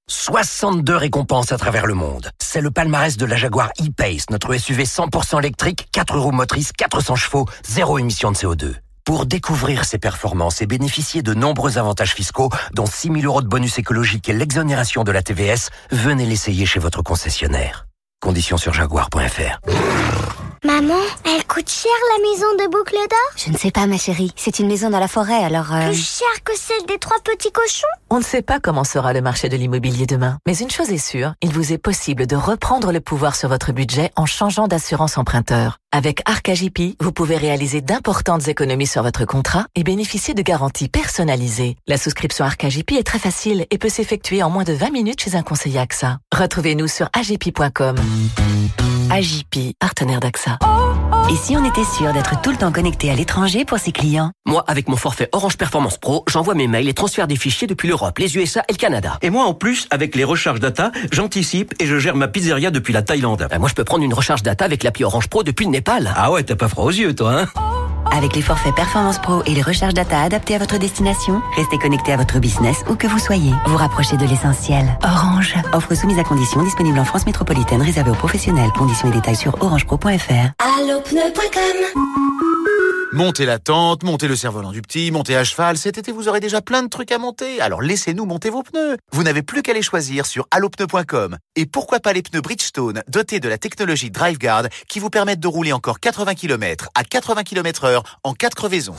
62 0.08 0.96
récompenses 0.96 1.52
à 1.52 1.58
travers 1.58 1.88
le 1.88 1.96
monde. 1.96 2.30
C'est 2.40 2.62
le 2.62 2.70
palmarès 2.70 3.18
de 3.18 3.26
la 3.26 3.36
Jaguar 3.36 3.72
E-Pace, 3.82 4.30
notre 4.30 4.56
SUV 4.56 4.84
100% 4.84 5.40
électrique, 5.40 5.88
4 5.92 6.20
roues 6.20 6.32
motrices, 6.32 6.72
400 6.74 7.16
chevaux, 7.16 7.48
zéro 7.68 7.98
émission 7.98 8.32
de 8.32 8.38
CO2. 8.38 8.76
Pour 9.04 9.26
découvrir 9.26 9.84
ses 9.84 9.98
performances 9.98 10.62
et 10.62 10.68
bénéficier 10.68 11.24
de 11.24 11.34
nombreux 11.34 11.80
avantages 11.80 12.14
fiscaux, 12.14 12.52
dont 12.74 12.86
6 12.86 13.14
000 13.14 13.26
euros 13.26 13.42
de 13.42 13.48
bonus 13.48 13.80
écologique 13.80 14.30
et 14.30 14.34
l'exonération 14.34 15.04
de 15.04 15.12
la 15.12 15.24
TVS, 15.24 15.70
venez 15.92 16.26
l'essayer 16.26 16.68
chez 16.68 16.80
votre 16.80 17.02
concessionnaire. 17.02 17.88
Conditions 18.22 18.58
sur 18.58 18.74
jaguar.fr. 18.74 19.60
Maman, 20.66 20.96
elle 21.26 21.46
coûte 21.46 21.70
cher 21.70 21.92
la 22.18 22.24
maison 22.28 22.48
de 22.58 22.72
boucle 22.72 22.96
d'or? 22.96 23.20
Je 23.38 23.52
ne 23.52 23.58
sais 23.58 23.70
pas, 23.70 23.86
ma 23.86 23.98
chérie. 24.00 24.32
C'est 24.36 24.58
une 24.58 24.68
maison 24.68 24.90
dans 24.90 25.00
la 25.00 25.08
forêt, 25.08 25.44
alors... 25.44 25.72
euh, 25.72 25.90
Plus 25.90 26.18
cher 26.18 26.28
que 26.44 26.54
celle 26.58 26.84
des 26.88 26.98
trois 26.98 27.20
petits 27.24 27.52
cochons? 27.52 27.86
On 28.10 28.18
ne 28.18 28.24
sait 28.24 28.42
pas 28.42 28.60
comment 28.60 28.84
sera 28.84 29.14
le 29.14 29.22
marché 29.22 29.48
de 29.48 29.56
l'immobilier 29.58 30.08
demain, 30.08 30.40
mais 30.48 30.58
une 30.58 30.72
chose 30.72 30.90
est 30.90 30.98
sûre, 30.98 31.34
il 31.44 31.52
vous 31.54 31.72
est 31.72 31.78
possible 31.78 32.26
de 32.26 32.36
reprendre 32.36 32.92
le 32.92 33.00
pouvoir 33.00 33.36
sur 33.36 33.48
votre 33.48 33.74
budget 33.74 34.10
en 34.16 34.26
changeant 34.26 34.68
d'assurance 34.68 35.20
emprunteur. 35.20 35.78
Avec 35.92 36.22
Arcagip, 36.28 36.80
vous 37.00 37.12
pouvez 37.12 37.38
réaliser 37.38 37.82
d'importantes 37.82 38.48
économies 38.48 38.88
sur 38.88 39.04
votre 39.04 39.26
contrat 39.26 39.68
et 39.76 39.84
bénéficier 39.84 40.34
de 40.34 40.42
garanties 40.42 40.90
personnalisées. 40.90 41.78
La 41.88 41.98
souscription 41.98 42.44
Arcagip 42.44 42.92
est 42.92 43.04
très 43.04 43.20
facile 43.20 43.68
et 43.70 43.78
peut 43.78 43.90
s'effectuer 43.90 44.42
en 44.42 44.50
moins 44.50 44.64
de 44.64 44.74
20 44.74 44.90
minutes 44.90 45.22
chez 45.22 45.36
un 45.36 45.44
conseiller 45.44 45.80
AXA. 45.80 46.18
Retrouvez-nous 46.36 46.88
sur 46.88 47.08
agipi.com. 47.14 47.98
Agipi, 49.12 49.76
partenaire 49.80 50.20
d'AXA. 50.20 50.55
Oh. 50.62 51.05
Et 51.28 51.36
si 51.36 51.58
on 51.58 51.66
était 51.66 51.84
sûr 51.84 52.14
d'être 52.14 52.40
tout 52.42 52.52
le 52.52 52.58
temps 52.58 52.72
connecté 52.72 53.10
à 53.10 53.16
l'étranger 53.16 53.66
pour 53.66 53.80
ses 53.80 53.92
clients? 53.92 54.30
Moi, 54.46 54.64
avec 54.68 54.88
mon 54.88 54.96
forfait 54.96 55.28
Orange 55.32 55.58
Performance 55.58 55.98
Pro, 55.98 56.24
j'envoie 56.30 56.54
mes 56.54 56.68
mails 56.68 56.88
et 56.88 56.94
transfère 56.94 57.26
des 57.26 57.36
fichiers 57.36 57.66
depuis 57.66 57.88
l'Europe, 57.88 58.20
les 58.20 58.38
USA 58.38 58.62
et 58.70 58.74
le 58.74 58.78
Canada. 58.78 59.18
Et 59.24 59.32
moi, 59.32 59.46
en 59.46 59.56
plus, 59.56 59.88
avec 59.90 60.16
les 60.16 60.24
recharges 60.24 60.60
data, 60.60 60.92
j'anticipe 61.12 61.74
et 61.80 61.88
je 61.88 61.98
gère 61.98 62.16
ma 62.16 62.28
pizzeria 62.28 62.70
depuis 62.70 62.94
la 62.94 63.02
Thaïlande. 63.02 63.48
Ben, 63.50 63.58
moi, 63.58 63.70
je 63.70 63.74
peux 63.74 63.84
prendre 63.84 64.04
une 64.04 64.14
recharge 64.14 64.44
data 64.44 64.66
avec 64.66 64.84
l'appli 64.84 65.04
Orange 65.04 65.28
Pro 65.28 65.42
depuis 65.42 65.66
le 65.66 65.72
Népal. 65.72 66.14
Ah 66.16 66.32
ouais, 66.32 66.44
t'as 66.44 66.56
pas 66.56 66.68
froid 66.68 66.86
aux 66.86 66.92
yeux, 66.92 67.16
toi, 67.16 67.42
hein? 67.42 67.46
Avec 68.12 68.36
les 68.36 68.44
forfaits 68.44 68.76
Performance 68.76 69.18
Pro 69.20 69.42
et 69.46 69.54
les 69.56 69.64
recharges 69.64 69.96
data 69.96 70.22
adaptés 70.22 70.56
à 70.56 70.60
votre 70.60 70.78
destination, 70.78 71.42
restez 71.58 71.80
connecté 71.80 72.14
à 72.14 72.18
votre 72.18 72.38
business 72.40 72.84
où 72.88 72.96
que 72.96 73.08
vous 73.08 73.18
soyez. 73.20 73.52
Vous 73.66 73.76
rapprochez 73.76 74.16
de 74.16 74.26
l'essentiel. 74.26 74.86
Orange. 75.04 75.56
Offre 75.74 75.96
soumise 75.96 76.20
à 76.20 76.24
conditions 76.24 76.64
disponible 76.64 77.00
en 77.00 77.04
France 77.04 77.26
métropolitaine 77.26 77.82
réservée 77.82 78.12
aux 78.12 78.16
professionnels. 78.16 78.70
Conditions 78.78 79.10
et 79.10 79.12
détails 79.12 79.36
sur 79.36 79.62
orangepro.fr. 79.62 80.54
Montez 83.14 83.46
la 83.46 83.60
tente, 83.60 84.04
montez 84.04 84.28
le 84.28 84.36
cerf-volant 84.36 84.74
du 84.74 84.82
petit, 84.82 85.12
montez 85.12 85.38
à 85.38 85.46
cheval. 85.46 85.78
Cet 85.78 85.98
été, 85.98 86.12
vous 86.12 86.28
aurez 86.28 86.42
déjà 86.42 86.62
plein 86.62 86.84
de 86.84 86.90
trucs 86.90 87.14
à 87.14 87.18
monter. 87.18 87.62
Alors 87.62 87.82
laissez-nous 87.82 88.26
monter 88.26 88.50
vos 88.50 88.64
pneus. 88.64 88.98
Vous 89.14 89.24
n'avez 89.24 89.42
plus 89.42 89.62
qu'à 89.62 89.72
les 89.72 89.82
choisir 89.82 90.26
sur 90.26 90.46
allopneu.com. 90.52 91.38
Et 91.56 91.66
pourquoi 91.66 92.02
pas 92.02 92.12
les 92.12 92.22
pneus 92.22 92.42
Bridgestone 92.42 93.02
dotés 93.08 93.40
de 93.40 93.48
la 93.48 93.58
technologie 93.58 94.12
DriveGuard 94.12 94.66
qui 94.90 95.00
vous 95.00 95.10
permettent 95.10 95.40
de 95.40 95.48
rouler 95.48 95.72
encore 95.72 96.02
80 96.02 96.36
km 96.36 96.90
à 96.96 97.06
80 97.06 97.44
km 97.44 97.86
heure 97.86 98.04
en 98.26 98.34
cas 98.34 98.50
de 98.50 98.56
crevaison. 98.56 98.96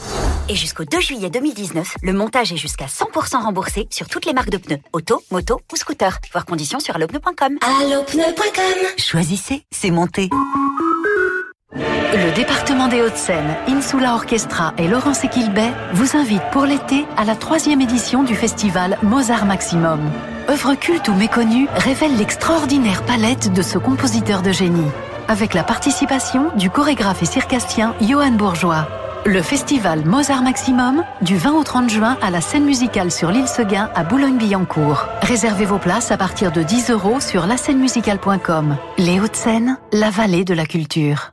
Et 0.48 0.54
jusqu'au 0.54 0.84
2 0.84 0.98
juillet 0.98 1.28
2019, 1.28 1.96
le 2.02 2.12
montage 2.14 2.50
est 2.50 2.56
jusqu'à 2.56 2.86
100% 2.86 3.42
remboursé 3.42 3.88
sur 3.90 4.08
toutes 4.08 4.24
les 4.24 4.32
marques 4.32 4.48
de 4.48 4.56
pneus, 4.56 4.80
auto, 4.94 5.22
moto 5.30 5.60
ou 5.70 5.76
scooter. 5.76 6.18
Voir 6.32 6.46
conditions 6.46 6.80
sur 6.80 6.96
allopneu.com. 6.96 7.58
Allopneu.com 7.60 8.88
Choisissez, 8.96 9.66
c'est 9.70 9.90
monté. 9.90 10.30
Le 11.78 12.34
département 12.34 12.88
des 12.88 13.02
Hauts-de-Seine, 13.02 13.54
Insula 13.68 14.14
Orchestra 14.14 14.72
et 14.78 14.88
Laurence 14.88 15.24
Equilbet 15.24 15.72
vous 15.92 16.16
invitent 16.16 16.50
pour 16.50 16.64
l'été 16.64 17.04
à 17.16 17.24
la 17.24 17.36
troisième 17.36 17.82
édition 17.82 18.22
du 18.22 18.34
festival 18.34 18.96
Mozart 19.02 19.44
Maximum. 19.44 20.00
Œuvre 20.48 20.74
culte 20.74 21.08
ou 21.08 21.14
méconnue 21.14 21.68
révèle 21.74 22.16
l'extraordinaire 22.16 23.02
palette 23.02 23.52
de 23.52 23.60
ce 23.60 23.76
compositeur 23.76 24.40
de 24.40 24.52
génie, 24.52 24.90
avec 25.28 25.52
la 25.52 25.64
participation 25.64 26.50
du 26.56 26.70
chorégraphe 26.70 27.22
et 27.22 27.26
circassien 27.26 27.94
Johan 28.00 28.32
Bourgeois. 28.32 28.88
Le 29.26 29.42
festival 29.42 30.04
Mozart 30.04 30.42
Maximum, 30.42 31.02
du 31.20 31.36
20 31.36 31.52
au 31.52 31.64
30 31.64 31.90
juin 31.90 32.16
à 32.22 32.30
la 32.30 32.40
scène 32.40 32.64
musicale 32.64 33.10
sur 33.10 33.30
l'île 33.30 33.48
Seguin 33.48 33.90
à 33.94 34.04
Boulogne-Billancourt. 34.04 35.04
Réservez 35.20 35.64
vos 35.64 35.78
places 35.78 36.12
à 36.12 36.16
partir 36.16 36.52
de 36.52 36.62
10 36.62 36.90
euros 36.90 37.20
sur 37.20 37.46
lascènemusicale.com. 37.46 38.76
Les 38.98 39.20
Hauts-de-Seine, 39.20 39.78
la 39.92 40.10
vallée 40.10 40.44
de 40.44 40.54
la 40.54 40.64
culture. 40.64 41.32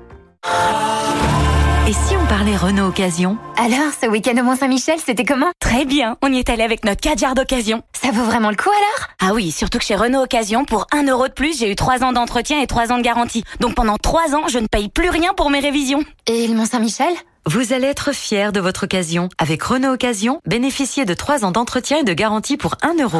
Et 1.87 1.93
si 1.93 2.15
on 2.15 2.25
parlait 2.27 2.55
Renault 2.55 2.87
Occasion 2.87 3.37
Alors, 3.57 3.91
ce 3.99 4.07
week-end 4.07 4.39
au 4.39 4.43
Mont-Saint-Michel, 4.43 4.97
c'était 5.05 5.25
comment? 5.25 5.51
Très 5.59 5.85
bien, 5.85 6.15
on 6.21 6.31
y 6.31 6.39
est 6.39 6.49
allé 6.49 6.63
avec 6.63 6.85
notre 6.85 7.01
4 7.01 7.35
d'occasion. 7.35 7.83
Ça 7.93 8.11
vaut 8.11 8.23
vraiment 8.23 8.49
le 8.49 8.55
coup 8.55 8.69
alors? 8.69 9.09
Ah 9.19 9.33
oui, 9.33 9.51
surtout 9.51 9.77
que 9.77 9.83
chez 9.83 9.95
Renault 9.95 10.23
Occasion, 10.23 10.63
pour 10.63 10.87
1 10.93 11.07
euro 11.07 11.27
de 11.27 11.33
plus, 11.33 11.59
j'ai 11.59 11.71
eu 11.71 11.75
3 11.75 12.03
ans 12.03 12.13
d'entretien 12.13 12.61
et 12.61 12.67
3 12.67 12.91
ans 12.91 12.97
de 12.97 13.03
garantie. 13.03 13.43
Donc 13.59 13.75
pendant 13.75 13.97
3 13.97 14.35
ans, 14.35 14.47
je 14.47 14.59
ne 14.59 14.67
paye 14.67 14.89
plus 14.89 15.09
rien 15.09 15.31
pour 15.35 15.49
mes 15.49 15.59
révisions. 15.59 16.03
Et 16.27 16.47
le 16.47 16.55
Mont-Saint-Michel? 16.55 17.13
Vous 17.45 17.73
allez 17.73 17.87
être 17.87 18.13
fiers 18.13 18.51
de 18.51 18.59
votre 18.59 18.83
occasion. 18.83 19.29
Avec 19.37 19.61
Renault 19.63 19.93
Occasion, 19.93 20.39
bénéficiez 20.45 21.05
de 21.05 21.13
3 21.13 21.43
ans 21.43 21.51
d'entretien 21.51 21.97
et 21.97 22.03
de 22.03 22.13
garantie 22.13 22.57
pour 22.57 22.75
1 22.83 23.03
euro. 23.03 23.19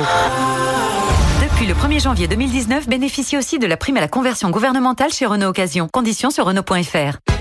Depuis 1.52 1.68
le 1.68 1.74
1er 1.74 2.02
janvier 2.02 2.28
2019, 2.28 2.88
bénéficiez 2.88 3.38
aussi 3.38 3.60
de 3.60 3.68
la 3.68 3.78
prime 3.78 3.98
à 3.98 4.02
la 4.02 4.08
conversion 4.08 4.50
gouvernementale 4.50 5.12
chez 5.12 5.26
Renault 5.26 5.50
Occasion. 5.50 5.88
Conditions 5.92 6.32
sur 6.32 6.46
Renault.fr. 6.46 7.41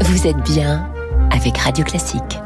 Vous 0.00 0.26
êtes 0.26 0.42
bien 0.42 0.88
avec 1.30 1.58
Radio 1.58 1.84
Classique. 1.84 2.38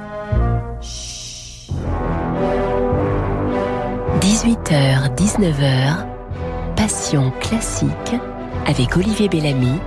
18h, 4.21 5.15
19h, 5.17 6.07
Passion 6.77 7.33
classique 7.41 8.15
avec 8.67 8.97
Olivier 8.97 9.29
Bellamy 9.29 9.79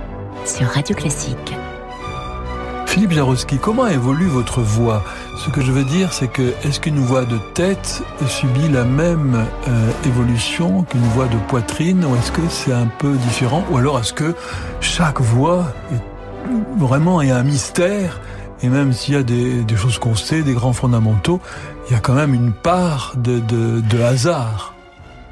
sur 0.44 0.66
Radio 0.68 0.94
Classique. 0.94 1.54
Philippe 2.86 3.12
Jarowski, 3.12 3.58
comment 3.58 3.88
évolue 3.88 4.26
votre 4.26 4.60
voix? 4.60 5.02
Ce 5.44 5.50
que 5.50 5.60
je 5.60 5.72
veux 5.72 5.84
dire, 5.84 6.12
c'est 6.12 6.28
que 6.28 6.54
est-ce 6.64 6.78
qu'une 6.78 7.00
voix 7.00 7.24
de 7.24 7.38
tête 7.54 8.02
subit 8.28 8.68
la 8.68 8.84
même 8.84 9.44
euh, 9.66 9.90
évolution 10.06 10.84
qu'une 10.84 11.02
voix 11.08 11.26
de 11.26 11.36
poitrine? 11.48 12.04
Ou 12.04 12.14
est-ce 12.14 12.30
que 12.30 12.42
c'est 12.48 12.72
un 12.72 12.86
peu 12.86 13.12
différent? 13.14 13.64
Ou 13.72 13.78
alors 13.78 13.98
est-ce 13.98 14.12
que 14.12 14.34
chaque 14.80 15.20
voix 15.20 15.64
est 15.92 16.13
vraiment 16.76 17.22
est 17.22 17.30
un 17.30 17.42
mystère 17.42 18.20
et 18.62 18.68
même 18.68 18.92
s'il 18.92 19.14
y 19.14 19.16
a 19.16 19.22
des, 19.22 19.62
des, 19.62 19.76
choses 19.76 19.98
qu'on 19.98 20.14
sait, 20.14 20.42
des 20.42 20.54
grands 20.54 20.72
fondamentaux, 20.72 21.40
il 21.86 21.92
y 21.92 21.96
a 21.96 22.00
quand 22.00 22.14
même 22.14 22.32
une 22.32 22.52
part 22.52 23.12
de, 23.16 23.38
de, 23.38 23.80
de 23.80 24.00
hasard. 24.00 24.74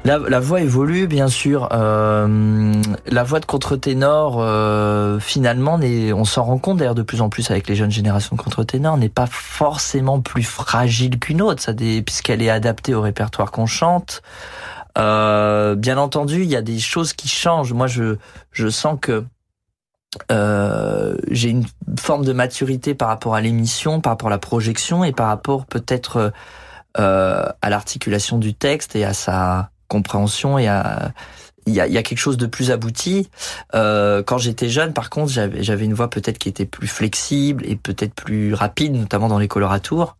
La, 0.05 0.19
la, 0.19 0.39
voix 0.39 0.61
évolue, 0.61 1.07
bien 1.07 1.29
sûr. 1.29 1.69
Euh, 1.71 2.73
la 3.07 3.23
voix 3.23 3.39
de 3.39 3.45
contre-ténor, 3.45 4.37
euh, 4.39 5.17
finalement, 5.19 5.79
on 6.13 6.25
s'en 6.25 6.43
rend 6.43 6.57
compte 6.57 6.77
d'ailleurs 6.77 6.93
de 6.93 7.01
plus 7.03 7.21
en 7.21 7.29
plus 7.29 7.49
avec 7.49 7.67
les 7.69 7.75
jeunes 7.75 7.89
générations 7.89 8.35
de 8.35 8.41
contre-ténor, 8.41 8.97
n'est 8.97 9.09
pas 9.09 9.27
forcément 9.27 10.19
plus 10.19 10.43
fragile 10.43 11.17
qu'une 11.17 11.41
autre, 11.41 11.63
puisqu'elle 12.05 12.41
est 12.41 12.49
adaptée 12.49 12.93
au 12.93 13.01
répertoire 13.01 13.49
qu'on 13.51 13.65
chante. 13.65 14.21
Euh, 14.97 15.75
bien 15.75 15.97
entendu, 15.97 16.43
il 16.43 16.49
y 16.49 16.55
a 16.55 16.61
des 16.61 16.79
choses 16.79 17.13
qui 17.13 17.29
changent. 17.29 17.73
Moi, 17.73 17.87
je, 17.87 18.17
je 18.51 18.67
sens 18.67 18.97
que 19.01 19.23
euh, 20.31 21.15
j'ai 21.29 21.49
une 21.49 21.65
forme 21.99 22.25
de 22.25 22.33
maturité 22.33 22.93
par 22.93 23.07
rapport 23.07 23.35
à 23.35 23.41
l'émission, 23.41 24.01
par 24.01 24.13
rapport 24.13 24.27
à 24.27 24.31
la 24.31 24.37
projection 24.37 25.03
et 25.03 25.11
par 25.11 25.27
rapport 25.27 25.65
peut-être 25.65 26.31
euh, 26.99 27.45
à 27.61 27.69
l'articulation 27.69 28.37
du 28.37 28.53
texte 28.53 28.95
et 28.95 29.03
à 29.03 29.13
sa 29.13 29.69
compréhension 29.87 30.57
et 30.57 30.67
à 30.67 31.11
il 31.65 31.73
y 31.73 31.79
a, 31.79 31.87
y 31.87 31.97
a 31.97 32.03
quelque 32.03 32.19
chose 32.19 32.37
de 32.37 32.45
plus 32.45 32.71
abouti. 32.71 33.29
Euh, 33.73 34.21
quand 34.23 34.37
j'étais 34.37 34.69
jeune, 34.69 34.93
par 34.93 35.09
contre, 35.09 35.31
j'avais 35.31 35.85
une 35.85 35.93
voix 35.93 36.09
peut-être 36.09 36.37
qui 36.37 36.49
était 36.49 36.65
plus 36.65 36.87
flexible 36.87 37.63
et 37.65 37.75
peut-être 37.75 38.13
plus 38.13 38.53
rapide, 38.53 38.93
notamment 38.93 39.29
dans 39.29 39.39
les 39.39 39.47
coloratours. 39.47 40.17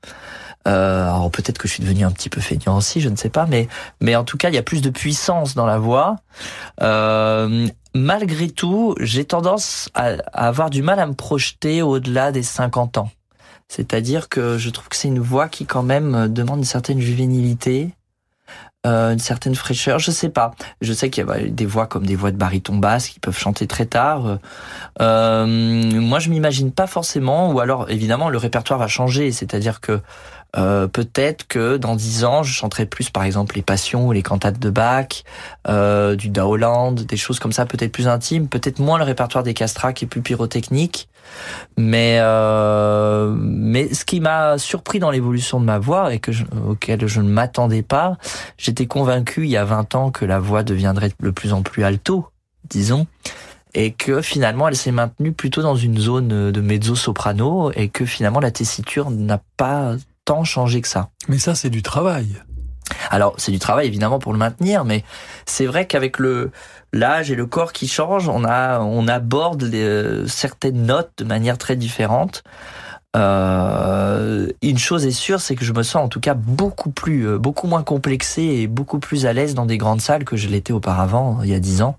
Euh, 0.68 1.04
alors 1.04 1.30
peut-être 1.30 1.58
que 1.58 1.68
je 1.68 1.74
suis 1.74 1.84
devenu 1.84 2.06
un 2.06 2.12
petit 2.12 2.30
peu 2.30 2.40
feignant 2.40 2.78
aussi, 2.78 3.02
je 3.02 3.10
ne 3.10 3.16
sais 3.16 3.30
pas, 3.30 3.46
mais 3.46 3.68
mais 4.00 4.16
en 4.16 4.24
tout 4.24 4.38
cas, 4.38 4.50
il 4.50 4.56
y 4.56 4.58
a 4.58 4.64
plus 4.64 4.82
de 4.82 4.90
puissance 4.90 5.56
dans 5.56 5.66
la 5.66 5.78
voix. 5.78 6.18
Euh, 6.82 7.68
malgré 7.94 8.50
tout, 8.50 8.96
j'ai 9.00 9.26
tendance 9.26 9.90
à, 9.94 10.14
à 10.32 10.48
avoir 10.48 10.70
du 10.70 10.82
mal 10.82 11.00
à 11.00 11.06
me 11.06 11.14
projeter 11.14 11.82
au-delà 11.82 12.32
des 12.32 12.44
50 12.44 12.98
ans. 12.98 13.12
C'est-à-dire 13.68 14.30
que 14.30 14.58
je 14.58 14.70
trouve 14.70 14.88
que 14.90 14.96
c'est 14.96 15.08
une 15.08 15.20
voix 15.20 15.50
qui 15.50 15.66
quand 15.66 15.84
même 15.84 16.28
demande 16.32 16.60
une 16.60 16.64
certaine 16.64 17.00
juvénilité, 17.00 17.94
euh, 18.86 19.14
une 19.14 19.20
certaine 19.20 19.56
fraîcheur. 19.56 20.00
Je 20.00 20.12
sais 20.12 20.28
pas. 20.28 20.52
Je 20.82 20.92
sais 20.92 21.10
qu'il 21.10 21.26
y 21.26 21.32
a 21.32 21.40
des 21.48 21.66
voix 21.66 21.88
comme 21.88 22.06
des 22.06 22.18
voix 22.18 22.32
de 22.32 22.38
baryton 22.38 22.76
basse 22.76 23.08
qui 23.08 23.22
peuvent 23.22 23.38
chanter 23.38 23.66
très 23.66 23.86
tard. 23.86 24.40
Euh, 25.00 25.46
moi, 25.48 26.20
je 26.20 26.30
m'imagine 26.30 26.70
pas 26.74 26.86
forcément. 26.86 27.50
Ou 27.54 27.62
alors, 27.62 27.90
évidemment, 27.90 28.28
le 28.28 28.38
répertoire 28.38 28.78
va 28.78 28.90
changer. 28.90 29.32
C'est-à-dire 29.32 29.80
que 29.80 30.02
euh, 30.56 30.88
peut-être 30.88 31.48
que 31.48 31.78
dans 31.78 31.96
dix 31.96 32.26
ans, 32.26 32.44
je 32.44 32.54
chanterai 32.54 32.86
plus, 32.86 33.10
par 33.10 33.24
exemple, 33.24 33.56
les 33.56 33.64
Passions 33.64 34.08
ou 34.08 34.12
les 34.12 34.22
cantates 34.22 34.60
de 34.60 34.70
Bach, 34.70 35.24
euh, 35.68 36.16
du 36.16 36.30
Daoland, 36.30 36.92
des 36.92 37.18
choses 37.18 37.40
comme 37.40 37.52
ça, 37.52 37.66
peut-être 37.66 37.92
plus 37.92 38.08
intimes, 38.08 38.48
peut-être 38.48 38.80
moins 38.80 39.00
le 39.00 39.04
répertoire 39.04 39.44
des 39.44 39.56
castrats 39.56 39.94
qui 39.94 40.06
est 40.06 40.08
plus 40.08 40.22
pyrotechnique. 40.22 41.10
Mais 41.78 42.18
euh, 42.20 43.34
mais 43.36 43.94
ce 43.94 44.06
qui 44.06 44.20
m'a 44.20 44.58
surpris 44.60 45.00
dans 45.00 45.10
l'évolution 45.10 45.60
de 45.60 45.66
ma 45.66 45.80
voix 45.80 46.14
et 46.14 46.20
que 46.20 46.32
je, 46.32 46.44
auquel 46.68 47.08
je 47.08 47.22
ne 47.22 47.30
m'attendais 47.30 47.82
pas, 47.82 48.18
j'étais 48.58 48.86
convaincu 48.86 49.46
il 49.46 49.50
y 49.50 49.58
a 49.58 49.66
20 49.66 49.96
ans 49.96 50.12
que 50.12 50.26
la 50.26 50.38
voix 50.38 50.64
deviendrait 50.64 51.12
de 51.20 51.32
plus 51.32 51.54
en 51.54 51.64
plus 51.64 51.84
alto, 51.84 52.28
disons 52.70 53.08
et 53.76 53.92
que 53.92 54.22
finalement 54.22 54.68
elle 54.68 54.76
s'est 54.76 54.92
maintenue 54.92 55.32
plutôt 55.32 55.64
dans 55.64 55.76
une 55.76 55.98
zone 55.98 56.52
de 56.52 56.62
mezzo-soprano 56.62 57.72
et 57.72 57.90
que 57.90 58.06
finalement 58.06 58.40
la 58.40 58.52
tessiture 58.52 59.10
n'a 59.10 59.42
pas 59.58 59.96
tant 60.26 60.44
changé 60.44 60.82
que 60.82 60.88
ça. 60.88 61.10
Mais 61.28 61.38
ça, 61.38 61.56
c'est 61.56 61.70
du 61.70 61.82
travail. 61.82 62.28
Alors, 63.10 63.36
c'est 63.38 63.52
du 63.52 63.60
travail 63.60 63.88
évidemment 63.88 64.20
pour 64.20 64.34
le 64.34 64.40
maintenir, 64.40 64.86
mais 64.86 65.04
c'est 65.46 65.66
vrai 65.66 65.88
qu'avec 65.88 66.20
le 66.20 66.52
l'âge 66.92 67.32
et 67.32 67.36
le 67.36 67.46
corps 67.46 67.74
qui 67.74 67.88
changent, 67.88 68.30
on 68.30 68.44
a 68.44 68.80
on 68.80 69.08
aborde 69.08 69.64
les, 69.64 70.28
certaines 70.28 70.86
notes 70.86 71.12
de 71.18 71.24
manière 71.24 71.58
très 71.58 71.76
différente. 71.76 72.44
Euh, 73.16 74.48
une 74.64 74.80
chose 74.80 75.06
est 75.06 75.12
sûre, 75.12 75.40
c'est 75.40 75.56
que 75.56 75.66
je 75.66 75.74
me 75.74 75.84
sens 75.84 76.04
en 76.04 76.08
tout 76.08 76.20
cas 76.20 76.34
beaucoup 76.34 76.90
plus, 76.90 77.28
euh, 77.28 77.38
beaucoup 77.38 77.68
moins 77.68 77.84
complexé 77.84 78.42
et 78.42 78.68
beaucoup 78.68 79.00
plus 79.00 79.28
à 79.28 79.34
l'aise 79.34 79.54
dans 79.54 79.68
des 79.68 79.78
grandes 79.78 80.02
salles 80.02 80.24
que 80.24 80.36
je 80.36 80.48
l'étais 80.48 80.74
auparavant, 80.74 81.40
il 81.44 81.50
y 81.50 81.54
a 81.54 81.60
10 81.60 81.84
ans 81.84 81.98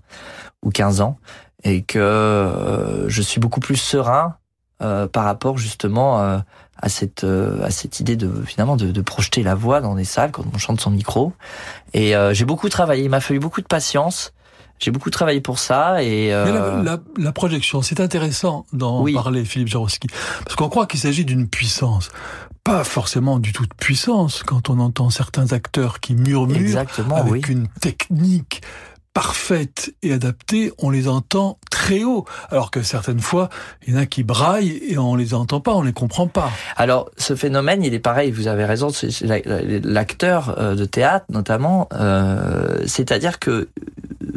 ou 0.61 0.71
15 0.71 0.99
ans, 0.99 1.17
et 1.63 1.83
que 1.83 1.99
euh, 1.99 3.07
je 3.07 3.21
suis 3.21 3.39
beaucoup 3.39 3.61
plus 3.61 3.77
serein 3.77 4.35
euh, 4.81 5.07
par 5.07 5.23
rapport 5.23 5.57
justement 5.57 6.21
euh, 6.21 6.39
à 6.85 6.89
cette 6.89 7.23
euh, 7.23 7.61
à 7.65 7.71
cette 7.71 7.99
idée 7.99 8.15
de 8.15 8.31
finalement 8.45 8.77
de, 8.77 8.91
de, 8.91 9.01
projeter 9.01 9.43
la 9.43 9.55
voix 9.55 9.81
dans 9.81 9.95
des 9.95 10.05
salles 10.05 10.31
quand 10.31 10.45
on 10.53 10.57
chante 10.57 10.79
son 10.79 10.91
micro. 10.91 11.33
Et 11.93 12.13
j'ai 12.31 12.45
beaucoup 12.45 12.69
travaillé, 12.69 13.03
il 13.03 13.09
m'a 13.09 13.19
fallu 13.21 13.39
beaucoup 13.39 13.61
de 13.61 13.67
patience. 13.67 14.33
J'ai 14.77 14.91
beaucoup 14.91 15.09
travaillé 15.09 15.39
pour 15.39 15.57
ça 15.57 16.03
et 16.03 16.27
Mais 16.27 16.51
la, 16.51 16.83
la, 16.83 16.99
la 17.17 17.31
projection, 17.31 17.81
c'est 17.81 18.01
intéressant 18.01 18.65
d'en 18.73 19.01
oui. 19.01 19.13
parler, 19.13 19.45
Philippe 19.45 19.69
Jaroski, 19.69 20.09
parce 20.43 20.57
qu'on 20.57 20.67
croit 20.67 20.85
qu'il 20.85 20.99
s'agit 20.99 21.23
d'une 21.23 21.47
puissance 21.47 22.11
pas 22.65 22.83
forcément 22.83 23.37
du 23.37 23.53
tout 23.53 23.65
de 23.65 23.73
puissance 23.75 24.41
quand 24.43 24.71
on 24.71 24.79
entend 24.79 25.11
certains 25.11 25.53
acteurs 25.53 25.99
qui 25.99 26.15
murmurent 26.15 26.57
Exactement, 26.57 27.15
avec 27.15 27.31
oui. 27.31 27.41
une 27.47 27.67
technique 27.67 28.63
parfaites 29.15 29.95
et 30.03 30.11
adaptées, 30.11 30.73
on 30.77 30.89
les 30.89 31.07
entend 31.07 31.57
très 31.71 32.03
haut. 32.03 32.25
Alors 32.51 32.69
que 32.69 32.83
certaines 32.83 33.21
fois, 33.21 33.49
il 33.87 33.93
y 33.93 33.97
en 33.97 34.01
a 34.01 34.05
qui 34.05 34.23
braillent 34.23 34.81
et 34.87 34.97
on 34.97 35.15
les 35.15 35.33
entend 35.33 35.61
pas, 35.61 35.73
on 35.73 35.81
les 35.81 35.93
comprend 35.93 36.27
pas. 36.27 36.51
Alors, 36.75 37.09
ce 37.17 37.33
phénomène, 37.33 37.81
il 37.81 37.93
est 37.93 37.99
pareil, 37.99 38.29
vous 38.31 38.47
avez 38.47 38.65
raison, 38.65 38.89
c'est 38.89 39.25
l'acteur 39.85 40.59
euh, 40.59 40.75
de 40.75 40.83
théâtre 40.83 41.25
notamment, 41.29 41.87
euh, 41.93 42.83
c'est-à-dire 42.85 43.39
que 43.39 43.69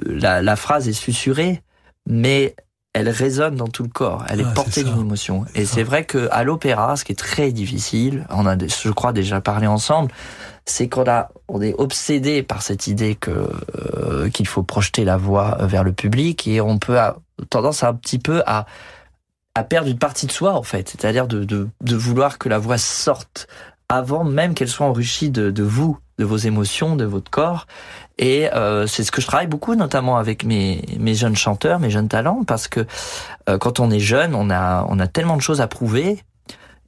la, 0.06 0.42
la, 0.42 0.54
phrase 0.54 0.88
est 0.88 0.92
susurrée, 0.92 1.60
mais 2.06 2.54
elle 2.94 3.08
résonne 3.08 3.56
dans 3.56 3.66
tout 3.66 3.82
le 3.82 3.88
corps, 3.88 4.24
elle 4.28 4.40
est 4.40 4.46
ah, 4.46 4.54
portée 4.54 4.84
d'une 4.84 5.00
émotion. 5.00 5.44
Et 5.56 5.64
c'est 5.64 5.82
vrai 5.82 6.04
que 6.04 6.28
à 6.30 6.44
l'opéra, 6.44 6.96
ce 6.96 7.04
qui 7.04 7.12
est 7.12 7.16
très 7.16 7.50
difficile, 7.50 8.26
on 8.30 8.46
a, 8.46 8.56
je 8.56 8.90
crois, 8.90 9.12
déjà 9.12 9.40
parlé 9.40 9.66
ensemble, 9.66 10.12
c'est 10.70 10.88
qu'on 10.88 11.08
a, 11.08 11.30
on 11.48 11.60
est 11.60 11.74
obsédé 11.74 12.42
par 12.42 12.62
cette 12.62 12.86
idée 12.86 13.14
que 13.14 13.48
euh, 13.76 14.28
qu'il 14.30 14.46
faut 14.46 14.62
projeter 14.62 15.04
la 15.04 15.16
voix 15.16 15.58
vers 15.62 15.84
le 15.84 15.92
public 15.92 16.46
et 16.46 16.60
on 16.60 16.78
peut 16.78 16.98
avoir 16.98 17.20
tendance 17.50 17.82
un 17.82 17.94
petit 17.94 18.18
peu 18.18 18.42
à 18.46 18.66
à 19.54 19.64
perdre 19.64 19.88
une 19.88 19.98
partie 19.98 20.26
de 20.26 20.32
soi 20.32 20.54
en 20.54 20.62
fait, 20.62 20.88
c'est-à-dire 20.88 21.26
de, 21.26 21.42
de, 21.42 21.68
de 21.80 21.96
vouloir 21.96 22.38
que 22.38 22.48
la 22.48 22.58
voix 22.58 22.78
sorte 22.78 23.48
avant 23.88 24.22
même 24.22 24.54
qu'elle 24.54 24.68
soit 24.68 24.86
enrichie 24.86 25.30
de, 25.30 25.50
de 25.50 25.62
vous, 25.64 25.98
de 26.18 26.24
vos 26.24 26.36
émotions, 26.36 26.94
de 26.94 27.04
votre 27.04 27.30
corps. 27.30 27.66
Et 28.18 28.52
euh, 28.52 28.86
c'est 28.86 29.02
ce 29.02 29.10
que 29.10 29.20
je 29.20 29.26
travaille 29.26 29.46
beaucoup, 29.46 29.74
notamment 29.74 30.16
avec 30.16 30.44
mes, 30.44 30.82
mes 30.98 31.14
jeunes 31.14 31.36
chanteurs, 31.36 31.78
mes 31.78 31.90
jeunes 31.90 32.08
talents, 32.08 32.42
parce 32.46 32.68
que 32.68 32.86
euh, 33.48 33.58
quand 33.58 33.80
on 33.80 33.90
est 33.90 34.00
jeune, 34.00 34.34
on 34.34 34.50
a, 34.50 34.86
on 34.88 34.98
a 34.98 35.06
tellement 35.06 35.36
de 35.36 35.42
choses 35.42 35.60
à 35.60 35.68
prouver 35.68 36.22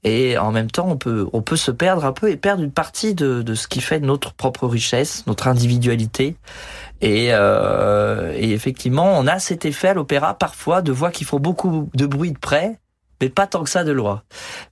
et 0.05 0.39
en 0.39 0.51
même 0.53 0.71
temps 0.71 0.89
on 0.89 0.97
peut 0.97 1.29
on 1.33 1.43
peut 1.43 1.57
se 1.57 1.71
perdre 1.71 2.05
un 2.05 2.13
peu 2.13 2.31
et 2.31 2.37
perdre 2.37 2.63
une 2.63 2.73
partie 2.73 3.15
de, 3.15 3.43
de 3.43 3.55
ce 3.55 3.69
qui 3.69 3.81
fait 3.81 4.01
notre 4.01 4.33
propre 4.33 4.67
richesse, 4.67 5.25
notre 5.27 5.49
individualité. 5.49 6.37
Et, 7.03 7.29
euh, 7.31 8.35
et 8.37 8.53
effectivement, 8.53 9.19
on 9.19 9.27
a 9.27 9.39
cet 9.39 9.65
effet 9.65 9.89
à 9.89 9.95
l'opéra 9.95 10.35
parfois 10.35 10.83
de 10.83 10.93
voix 10.93 11.11
qui 11.11 11.25
font 11.25 11.41
beaucoup 11.41 11.89
de 11.95 12.07
bruit 12.07 12.33
de 12.33 12.39
près, 12.39 12.79
mais 13.21 13.31
pas 13.31 13.47
tant 13.47 13.65
que 13.65 13.71
ça 13.71 13.85
de 13.85 13.93
loin. 13.93 14.23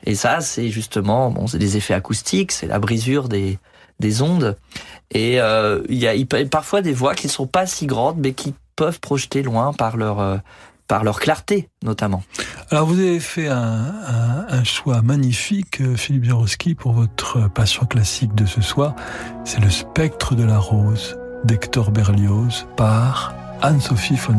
Et 0.04 0.14
ça, 0.14 0.40
c'est 0.40 0.68
justement 0.68 1.30
bon, 1.30 1.46
c'est 1.46 1.58
des 1.58 1.78
effets 1.78 1.94
acoustiques, 1.94 2.52
c'est 2.52 2.66
la 2.66 2.78
brisure 2.78 3.28
des 3.28 3.58
des 4.00 4.22
ondes. 4.22 4.56
Et 5.10 5.40
euh, 5.40 5.82
il 5.88 5.98
y 5.98 6.06
a 6.06 6.14
parfois 6.50 6.82
des 6.82 6.92
voix 6.92 7.14
qui 7.14 7.26
ne 7.26 7.32
sont 7.32 7.46
pas 7.46 7.66
si 7.66 7.86
grandes, 7.86 8.18
mais 8.18 8.32
qui 8.32 8.54
peuvent 8.76 9.00
projeter 9.00 9.42
loin 9.42 9.72
par 9.72 9.96
leur 9.96 10.20
euh, 10.20 10.36
par 10.88 11.04
leur 11.04 11.20
clarté 11.20 11.68
notamment. 11.84 12.22
Alors 12.70 12.86
vous 12.86 12.98
avez 12.98 13.20
fait 13.20 13.48
un, 13.48 14.64
choix 14.64 15.02
magnifique, 15.02 15.80
Philippe 15.96 16.24
Jaroski, 16.24 16.74
pour 16.74 16.92
votre 16.92 17.48
passion 17.48 17.86
classique 17.86 18.34
de 18.34 18.44
ce 18.44 18.60
soir. 18.60 18.94
C'est 19.44 19.60
le 19.60 19.70
spectre 19.70 20.34
de 20.34 20.44
la 20.44 20.58
rose 20.58 21.16
d'Hector 21.44 21.90
Berlioz 21.92 22.66
par 22.76 23.34
Anne-Sophie 23.62 24.16
von 24.16 24.34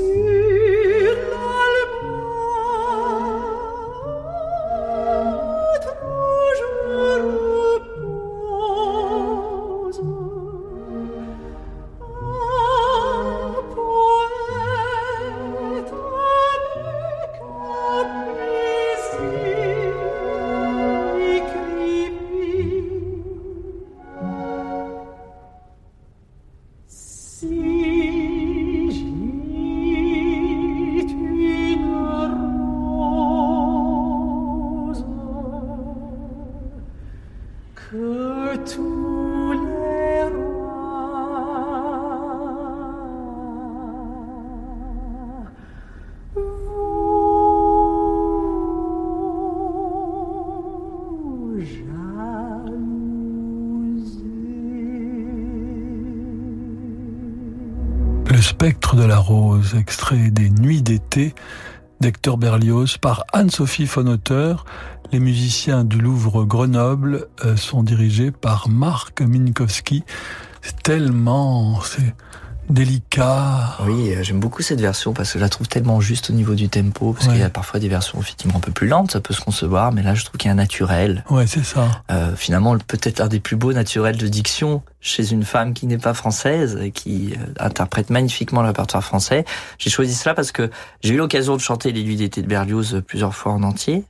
Yeah. 0.00 0.29
Extrait 59.78 60.30
des 60.30 60.50
Nuits 60.50 60.82
d'été 60.82 61.34
d'Hector 62.00 62.38
Berlioz 62.38 62.96
par 62.98 63.24
Anne-Sophie 63.32 63.86
Fonauteur. 63.86 64.64
Les 65.12 65.20
musiciens 65.20 65.84
du 65.84 65.98
Louvre 65.98 66.44
Grenoble 66.44 67.26
euh, 67.44 67.56
sont 67.56 67.82
dirigés 67.82 68.30
par 68.30 68.68
Marc 68.68 69.20
Minkowski. 69.20 70.04
C'est 70.62 70.82
tellement, 70.82 71.80
c'est 71.82 72.14
délicat. 72.70 73.76
Oui, 73.84 74.14
euh, 74.14 74.22
j'aime 74.22 74.40
beaucoup 74.40 74.62
cette 74.62 74.80
version 74.80 75.12
parce 75.12 75.32
que 75.32 75.38
je 75.38 75.44
la 75.44 75.48
trouve 75.48 75.68
tellement 75.68 76.00
juste 76.00 76.30
au 76.30 76.32
niveau 76.32 76.54
du 76.54 76.68
tempo. 76.68 77.12
Parce 77.12 77.28
qu'il 77.28 77.38
y 77.38 77.42
a 77.42 77.50
parfois 77.50 77.80
des 77.80 77.88
versions 77.88 78.20
effectivement 78.20 78.56
un 78.56 78.60
peu 78.60 78.72
plus 78.72 78.88
lentes, 78.88 79.10
ça 79.10 79.20
peut 79.20 79.34
se 79.34 79.40
concevoir, 79.40 79.92
mais 79.92 80.02
là 80.02 80.14
je 80.14 80.24
trouve 80.24 80.38
qu'il 80.38 80.48
y 80.48 80.50
a 80.50 80.52
un 80.52 80.56
naturel. 80.56 81.24
Ouais, 81.30 81.46
c'est 81.46 81.64
ça. 81.64 82.02
Euh, 82.10 82.34
finalement, 82.36 82.76
peut-être 82.78 83.18
l'un 83.18 83.28
des 83.28 83.40
plus 83.40 83.56
beaux 83.56 83.72
naturels 83.72 84.16
de 84.16 84.28
diction 84.28 84.82
chez 85.00 85.32
une 85.32 85.44
femme 85.44 85.72
qui 85.72 85.86
n'est 85.86 85.98
pas 85.98 86.14
française 86.14 86.78
et 86.82 86.90
qui 86.90 87.32
euh, 87.32 87.52
interprète 87.58 88.10
magnifiquement 88.10 88.60
le 88.60 88.68
répertoire 88.68 89.02
français. 89.02 89.44
J'ai 89.78 89.90
choisi 89.90 90.14
cela 90.14 90.34
parce 90.34 90.52
que 90.52 90.70
j'ai 91.02 91.14
eu 91.14 91.16
l'occasion 91.16 91.56
de 91.56 91.60
chanter 91.60 91.92
les 91.92 92.02
Nuits 92.02 92.16
d'été 92.16 92.42
de 92.42 92.46
Berlioz 92.46 92.94
euh, 92.94 93.00
plusieurs 93.00 93.34
fois 93.34 93.52
en 93.52 93.62
entier. 93.62 94.04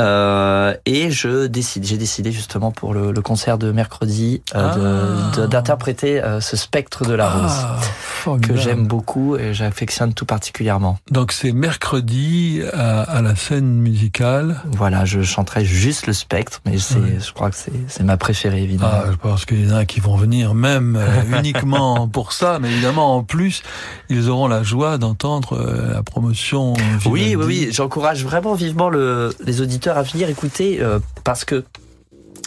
Euh, 0.00 0.74
et 0.86 1.10
je 1.10 1.46
décide, 1.46 1.84
j'ai 1.84 1.98
décidé 1.98 2.32
justement 2.32 2.72
pour 2.72 2.94
le, 2.94 3.12
le 3.12 3.22
concert 3.22 3.58
de 3.58 3.70
mercredi 3.70 4.42
euh, 4.54 5.30
ah. 5.36 5.46
d'interpréter 5.46 6.20
ce 6.40 6.56
spectre 6.56 7.04
de 7.04 7.14
la 7.14 7.30
ah, 7.30 7.78
rose 8.24 8.40
que 8.40 8.56
j'aime 8.56 8.86
beaucoup 8.86 9.36
et 9.36 9.54
j'affectionne 9.54 10.12
tout 10.14 10.26
particulièrement. 10.26 10.98
Donc 11.10 11.32
c'est 11.32 11.52
mercredi 11.52 12.62
à, 12.72 13.02
à, 13.02 13.22
la 13.22 13.36
scène 13.36 13.66
musicale. 13.66 14.60
Voilà, 14.66 15.04
je 15.04 15.22
chanterai 15.22 15.64
juste 15.64 16.06
le 16.06 16.12
spectre, 16.12 16.60
mais 16.66 16.78
c'est, 16.78 17.20
je 17.20 17.32
crois 17.32 17.50
que 17.50 17.56
c'est 17.56 18.02
ma 18.02 18.16
préférée 18.16 18.62
évidemment. 18.62 18.90
Ah, 18.92 19.04
je 19.10 19.16
pense 19.16 19.44
qu'il 19.44 19.68
y 19.68 19.72
en 19.72 19.76
a 19.76 19.84
qui 19.84 20.00
vont 20.00 20.07
venir 20.16 20.54
même 20.54 20.96
euh, 20.96 21.38
uniquement 21.38 22.08
pour 22.08 22.32
ça, 22.32 22.58
mais 22.60 22.70
évidemment 22.70 23.16
en 23.16 23.22
plus, 23.22 23.62
ils 24.08 24.28
auront 24.28 24.48
la 24.48 24.62
joie 24.62 24.98
d'entendre 24.98 25.54
euh, 25.54 25.94
la 25.94 26.02
promotion. 26.02 26.74
Oui, 27.06 27.36
oui, 27.36 27.44
oui, 27.44 27.68
j'encourage 27.72 28.24
vraiment 28.24 28.54
vivement 28.54 28.88
le, 28.88 29.34
les 29.44 29.60
auditeurs 29.60 29.98
à 29.98 30.02
venir 30.02 30.28
écouter 30.28 30.78
euh, 30.80 30.98
parce 31.24 31.44
que 31.44 31.64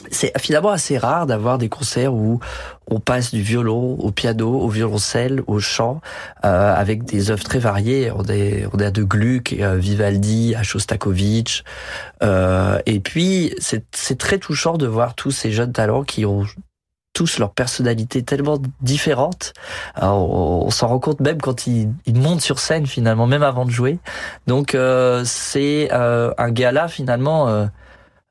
c'est 0.09 0.37
finalement 0.39 0.69
assez 0.69 0.97
rare 0.97 1.25
d'avoir 1.25 1.57
des 1.57 1.69
concerts 1.69 2.13
où 2.13 2.39
on 2.87 2.99
passe 2.99 3.31
du 3.31 3.41
violon 3.41 3.95
au 3.99 4.11
piano, 4.11 4.59
au 4.59 4.67
violoncelle, 4.67 5.41
au 5.47 5.59
chant, 5.59 6.01
euh, 6.43 6.73
avec 6.75 7.03
des 7.03 7.29
œuvres 7.31 7.43
très 7.43 7.59
variées. 7.59 8.11
On 8.11 8.23
est, 8.25 8.65
on 8.73 8.79
a 8.79 8.91
de 8.91 9.03
Gluck, 9.03 9.53
euh, 9.53 9.77
Vivaldi, 9.77 10.55
à 10.55 10.63
Shostakovich. 10.63 11.63
Euh, 12.23 12.79
et 12.85 12.99
puis, 12.99 13.53
c'est 13.59 14.17
très 14.17 14.39
touchant 14.39 14.77
de 14.77 14.87
voir 14.87 15.15
tous 15.15 15.31
ces 15.31 15.51
jeunes 15.51 15.73
talents 15.73 16.03
qui 16.03 16.25
ont 16.25 16.45
tous 17.13 17.39
leur 17.39 17.51
personnalité 17.51 18.23
tellement 18.23 18.57
différente. 18.81 19.53
on, 20.01 20.69
s'en 20.69 20.87
rend 20.87 20.99
compte 20.99 21.19
même 21.19 21.41
quand 21.41 21.67
ils, 21.67 21.89
montent 22.13 22.41
sur 22.41 22.59
scène 22.59 22.85
finalement, 22.85 23.27
même 23.27 23.43
avant 23.43 23.65
de 23.65 23.71
jouer. 23.71 23.99
Donc 24.47 24.75
euh, 24.75 25.23
c'est 25.25 25.89
euh, 25.91 26.33
un 26.37 26.51
gala 26.51 26.87
finalement 26.87 27.67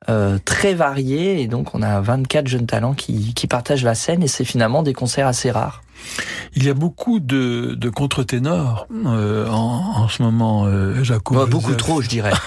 euh, 0.09 0.37
très 0.45 0.73
varié 0.73 1.41
et 1.41 1.47
donc 1.47 1.75
on 1.75 1.81
a 1.81 2.01
24 2.01 2.47
jeunes 2.47 2.65
talents 2.65 2.93
qui, 2.93 3.33
qui 3.33 3.47
partagent 3.47 3.83
la 3.83 3.95
scène 3.95 4.23
et 4.23 4.27
c'est 4.27 4.45
finalement 4.45 4.83
des 4.83 4.93
concerts 4.93 5.27
assez 5.27 5.51
rares. 5.51 5.81
Il 6.55 6.65
y 6.65 6.69
a 6.69 6.73
beaucoup 6.73 7.19
de, 7.19 7.75
de 7.75 7.89
contre-ténors 7.89 8.87
euh, 9.05 9.47
en, 9.47 10.03
en, 10.03 10.07
ce 10.09 10.21
moment, 10.21 10.65
euh, 10.65 11.01
Jacob. 11.03 11.37
Bah, 11.37 11.45
beaucoup 11.45 11.73
trop, 11.75 12.01
je 12.01 12.09
dirais. 12.09 12.33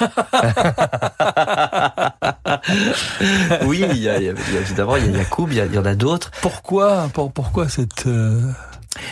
oui, 3.66 3.84
il 3.90 3.98
y, 3.98 4.08
a, 4.08 4.18
il 4.18 4.24
y 4.24 4.28
a- 4.28 4.32
évidemment, 4.60 4.96
il 4.96 5.04
y 5.04 5.06
a 5.16 5.24
il 5.48 5.54
y, 5.54 5.60
a- 5.60 5.66
il 5.66 5.74
y 5.74 5.78
en 5.78 5.84
a 5.84 5.94
d'autres. 5.94 6.30
Pourquoi, 6.42 7.08
pour- 7.12 7.32
pourquoi 7.32 7.68
cette 7.68 8.06
euh, 8.06 8.40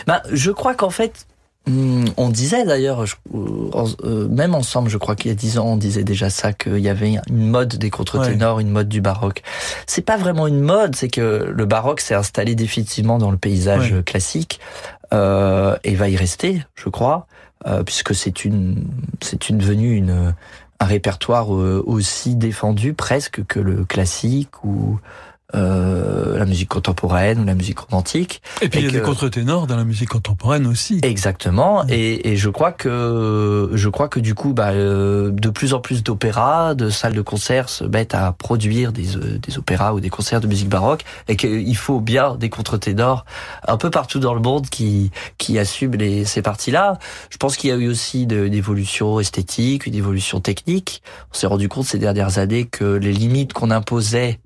Ben, 0.07 0.21
je 0.31 0.51
crois 0.51 0.75
qu'en 0.75 0.89
fait, 0.89 1.25
on 1.65 2.29
disait 2.29 2.65
d'ailleurs, 2.65 3.03
euh, 3.03 3.85
euh, 4.03 4.27
même 4.27 4.53
ensemble, 4.53 4.89
je 4.89 4.97
crois 4.97 5.15
qu'il 5.15 5.29
y 5.29 5.31
a 5.31 5.35
dix 5.35 5.57
ans, 5.57 5.65
on 5.67 5.77
disait 5.77 6.03
déjà 6.03 6.29
ça, 6.29 6.51
qu'il 6.51 6.79
y 6.79 6.89
avait 6.89 7.15
une 7.29 7.47
mode 7.47 7.75
des 7.77 7.89
contre-ténors, 7.89 8.59
une 8.59 8.69
mode 8.69 8.89
du 8.89 8.99
baroque. 8.99 9.43
C'est 9.87 10.01
pas 10.01 10.17
vraiment 10.17 10.47
une 10.47 10.59
mode, 10.59 10.95
c'est 10.95 11.07
que 11.07 11.51
le 11.55 11.65
baroque 11.65 12.01
s'est 12.01 12.15
installé 12.15 12.55
définitivement 12.55 13.17
dans 13.17 13.31
le 13.31 13.37
paysage 13.37 13.93
Ouais. 13.93 14.03
classique 14.03 14.59
euh, 15.13 15.77
et 15.83 15.95
va 15.95 16.09
y 16.09 16.15
rester, 16.17 16.63
je 16.75 16.89
crois, 16.89 17.27
euh, 17.65 17.83
puisque 17.83 18.13
c'est 18.13 18.43
une, 18.45 18.85
c'est 19.21 19.49
une 19.49 19.57
devenue 19.57 19.95
une 19.95 20.33
un 20.79 20.85
répertoire 20.85 21.49
aussi 21.49 22.35
défendu 22.35 22.93
presque 22.93 23.45
que 23.45 23.59
le 23.61 23.85
classique 23.85 24.65
ou 24.65 24.99
euh, 25.55 26.37
la 26.37 26.45
musique 26.45 26.69
contemporaine 26.69 27.39
ou 27.39 27.45
la 27.45 27.55
musique 27.55 27.79
romantique. 27.79 28.41
Et 28.61 28.69
puis 28.69 28.79
il 28.79 28.85
y 28.85 28.87
a 28.87 28.91
que- 28.91 28.95
des 28.97 29.01
contre-ténors 29.01 29.67
dans 29.67 29.75
la 29.77 29.83
musique 29.85 30.09
contemporaine 30.09 30.67
aussi. 30.67 30.99
Exactement, 31.03 31.85
et, 31.89 32.29
et 32.31 32.35
je 32.37 32.49
crois 32.49 32.71
que 32.71 33.69
je 33.73 33.89
crois 33.89 34.07
que 34.09 34.19
du 34.19 34.35
coup, 34.35 34.53
bah, 34.53 34.71
euh, 34.71 35.31
de 35.31 35.49
plus 35.49 35.73
en 35.73 35.79
plus 35.79 36.03
d'opéras, 36.03 36.73
de 36.75 36.89
salles 36.89 37.13
de 37.13 37.21
concert 37.21 37.69
se 37.69 37.83
mettent 37.83 38.15
à 38.15 38.31
produire 38.31 38.91
des, 38.91 39.15
euh, 39.15 39.37
des 39.39 39.57
opéras 39.57 39.93
ou 39.93 39.99
des 39.99 40.09
concerts 40.09 40.41
de 40.41 40.47
musique 40.47 40.69
baroque, 40.69 41.03
et 41.27 41.35
qu'il 41.35 41.75
faut 41.77 41.99
bien 41.99 42.35
des 42.35 42.49
contre-ténors 42.49 43.25
un 43.67 43.77
peu 43.77 43.89
partout 43.89 44.19
dans 44.19 44.33
le 44.33 44.41
monde 44.41 44.67
qui 44.69 45.11
qui 45.37 45.59
assument 45.59 45.95
les, 45.95 46.25
ces 46.25 46.41
parties-là. 46.41 46.97
Je 47.29 47.37
pense 47.37 47.57
qu'il 47.57 47.69
y 47.69 47.73
a 47.73 47.75
eu 47.77 47.87
aussi 47.89 48.25
de- 48.25 48.45
une 48.45 48.53
évolution 48.53 49.19
esthétique, 49.19 49.85
une 49.85 49.95
évolution 49.95 50.39
technique. 50.39 51.01
On 51.33 51.37
s'est 51.37 51.47
rendu 51.47 51.69
compte 51.69 51.85
ces 51.85 51.99
dernières 51.99 52.37
années 52.37 52.65
que 52.65 52.83
les 52.95 53.11
limites 53.13 53.53
qu'on 53.53 53.71
imposait 53.71 54.39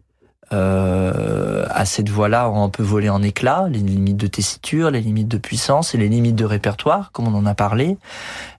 euh, 0.54 1.66
à 1.70 1.86
cette 1.86 2.10
voie-là 2.10 2.50
ont 2.50 2.64
un 2.64 2.70
peu 2.70 2.84
volé 2.84 3.10
en 3.10 3.22
éclats, 3.22 3.68
les 3.70 3.80
limites 3.80 4.18
de 4.18 4.28
tessiture, 4.28 4.92
les 4.92 5.02
limites 5.02 5.28
de 5.28 5.38
puissance 5.38 5.94
et 5.94 5.98
les 5.98 6.08
limites 6.08 6.36
de 6.36 6.46
répertoire, 6.46 7.12
comme 7.12 7.28
on 7.28 7.38
en 7.38 7.46
a 7.46 7.54
parlé, 7.54 7.98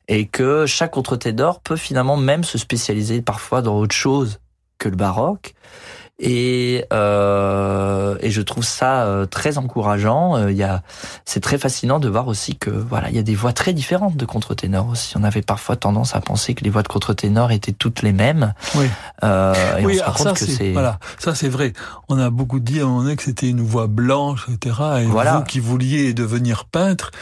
et 0.09 0.27
que 0.27 0.67
chaque 0.67 0.93
contre-ténor 0.93 1.61
peut 1.61 1.77
finalement 1.77 2.17
même 2.17 2.45
se 2.45 2.59
spécialiser 2.59 3.23
parfois 3.23 3.63
dans 3.63 3.77
autre 3.77 3.95
chose 3.95 4.39
que 4.79 4.89
le 4.89 4.97
baroque. 4.97 5.55
Et, 6.21 6.85
euh, 6.93 8.17
et 8.21 8.31
je 8.31 8.43
trouve 8.43 8.65
ça 8.65 9.05
euh, 9.05 9.27
très 9.27 9.57
encourageant. 9.57 10.37
Euh, 10.37 10.51
Il 10.51 10.57
y 10.57 10.65
a, 10.65 10.83
c'est 11.25 11.39
très 11.41 11.59
fascinant 11.59 12.01
de 12.01 12.09
voir 12.09 12.27
aussi 12.27 12.57
que 12.57 12.71
voilà, 12.71 13.09
il 13.11 13.15
y 13.15 13.19
a 13.21 13.23
des 13.23 13.37
voix 13.37 13.53
très 13.53 13.73
différentes 13.73 14.17
de 14.17 14.25
contre-ténors 14.25 14.89
aussi. 14.89 15.17
On 15.17 15.23
avait 15.23 15.43
parfois 15.43 15.77
tendance 15.77 16.17
à 16.17 16.21
penser 16.21 16.55
que 16.55 16.65
les 16.65 16.71
voix 16.71 16.83
de 16.83 16.89
contre-ténor 16.89 17.53
étaient 17.53 17.73
toutes 17.73 18.03
les 18.03 18.13
mêmes. 18.13 18.53
Oui. 18.75 18.87
Euh, 19.23 19.55
et 19.79 19.83
on 19.85 19.87
oui, 19.87 19.95
se 19.97 20.01
rend 20.01 20.05
alors 20.07 20.17
compte 20.17 20.27
ça 20.39 20.45
que 20.47 20.51
c'est 20.51 20.73
voilà, 20.73 20.99
ça 21.19 21.35
c'est 21.37 21.49
vrai. 21.49 21.73
On 22.09 22.19
a 22.19 22.31
beaucoup 22.31 22.59
dit 22.59 22.81
à 22.81 22.83
un 22.83 22.87
moment 22.87 23.03
donné 23.03 23.15
que 23.17 23.23
c'était 23.23 23.49
une 23.49 23.61
voix 23.63 23.87
blanche, 23.87 24.47
etc. 24.53 24.75
Et 25.03 25.05
Voilà. 25.05 25.37
vous 25.39 25.45
qui 25.45 25.61
vouliez 25.61 26.15
devenir 26.15 26.65
peintre, 26.65 27.13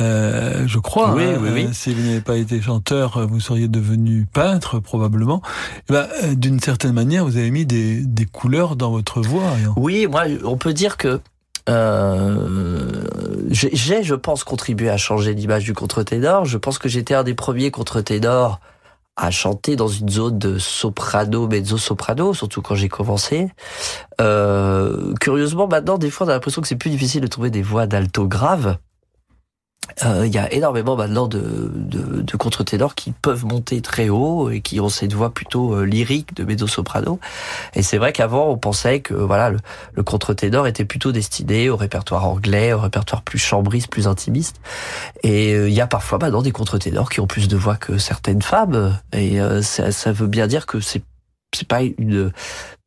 euh, 0.00 0.64
je 0.66 0.78
crois, 0.78 1.14
Oui, 1.14 1.24
hein, 1.24 1.38
oui, 1.40 1.48
oui. 1.52 1.64
euh, 1.66 1.72
si 1.72 1.92
vous 1.94 2.02
n'avez 2.02 2.20
pas 2.20 2.36
été 2.36 2.60
chanteur, 2.60 3.26
vous 3.26 3.40
seriez 3.40 3.68
devenu 3.68 4.26
peintre 4.32 4.78
probablement. 4.78 5.42
Euh, 5.90 6.06
d'une 6.34 6.60
certaine 6.60 6.92
manière, 6.92 7.24
vous 7.24 7.36
avez 7.36 7.50
mis 7.50 7.66
des, 7.66 8.00
des 8.04 8.24
couleurs 8.26 8.76
dans 8.76 8.90
votre 8.90 9.20
voix. 9.20 9.48
hein. 9.66 9.72
Oui, 9.76 10.06
moi, 10.06 10.24
on 10.44 10.56
peut 10.56 10.72
dire 10.72 10.96
que 10.96 11.20
euh, 11.68 13.04
j'ai, 13.50 14.02
je 14.02 14.14
pense, 14.14 14.44
contribué 14.44 14.88
à 14.90 14.96
changer 14.96 15.34
l'image 15.34 15.64
du 15.64 15.72
contre-ténor. 15.74 16.44
Je 16.44 16.58
pense 16.58 16.78
que 16.78 16.88
j'étais 16.88 17.14
un 17.14 17.22
des 17.24 17.34
premiers 17.34 17.70
contre-ténors 17.70 18.60
à 19.16 19.30
chanter 19.30 19.76
dans 19.76 19.88
une 19.88 20.08
zone 20.08 20.38
de 20.38 20.58
soprano, 20.58 21.46
mezzo-soprano, 21.46 22.32
surtout 22.32 22.62
quand 22.62 22.74
j'ai 22.74 22.88
commencé. 22.88 23.48
Euh, 24.20 25.12
curieusement, 25.20 25.68
maintenant, 25.68 25.98
des 25.98 26.10
fois, 26.10 26.26
on 26.26 26.30
a 26.30 26.32
l'impression 26.32 26.62
que 26.62 26.68
c'est 26.68 26.76
plus 26.76 26.90
difficile 26.90 27.20
de 27.20 27.26
trouver 27.26 27.50
des 27.50 27.60
voix 27.62 27.86
d'alto 27.86 28.26
grave. 28.26 28.78
Euh, 30.04 30.26
Il 30.26 30.34
y 30.34 30.38
a 30.38 30.52
énormément 30.52 30.96
maintenant 30.96 31.26
de, 31.26 31.70
de, 31.74 32.22
de 32.22 32.36
contre-ténors 32.36 32.94
qui 32.94 33.12
peuvent 33.12 33.44
monter 33.44 33.80
très 33.80 34.08
haut 34.08 34.50
et 34.50 34.60
qui 34.60 34.80
ont 34.80 34.88
cette 34.88 35.12
voix 35.12 35.30
plutôt 35.30 35.74
euh, 35.74 35.84
lyrique 35.84 36.34
de 36.34 36.44
mezzo-soprano. 36.44 37.18
Et 37.74 37.82
c'est 37.82 37.98
vrai 37.98 38.12
qu'avant, 38.12 38.48
on 38.48 38.56
pensait 38.56 39.00
que 39.00 39.14
voilà 39.14 39.50
le, 39.50 40.02
contre-ténor 40.02 40.66
était 40.66 40.84
plutôt 40.84 41.12
destiné 41.12 41.68
au 41.68 41.76
répertoire 41.76 42.26
anglais, 42.26 42.72
au 42.72 42.80
répertoire 42.80 43.22
plus 43.22 43.38
chambriste, 43.38 43.88
plus 43.88 44.08
intimiste. 44.08 44.60
Et 45.22 45.54
euh, 45.54 45.68
il 45.68 45.74
y 45.74 45.80
a 45.80 45.86
parfois 45.86 46.18
maintenant 46.18 46.42
des 46.42 46.52
contre-ténors 46.52 47.10
qui 47.10 47.20
ont 47.20 47.26
plus 47.26 47.48
de 47.48 47.56
voix 47.56 47.76
que 47.76 47.98
certaines 47.98 48.42
femmes. 48.42 48.98
Et 49.12 49.38
ça, 49.62 49.92
ça 49.92 50.12
veut 50.12 50.26
bien 50.26 50.46
dire 50.46 50.66
que 50.66 50.80
c'est 50.80 51.02
c'est 51.54 51.66
pas 51.66 51.82
une 51.82 52.32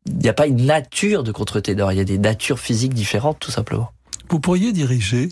il 0.05 0.17
n'y 0.17 0.29
a 0.29 0.33
pas 0.33 0.47
une 0.47 0.65
nature 0.65 1.23
de 1.23 1.31
contre-ténor, 1.31 1.91
il 1.91 1.97
y 1.97 2.01
a 2.01 2.05
des 2.05 2.17
natures 2.17 2.59
physiques 2.59 2.93
différentes 2.93 3.39
tout 3.39 3.51
simplement. 3.51 3.91
Vous 4.33 4.39
pourriez 4.39 4.73
diriger 4.73 5.29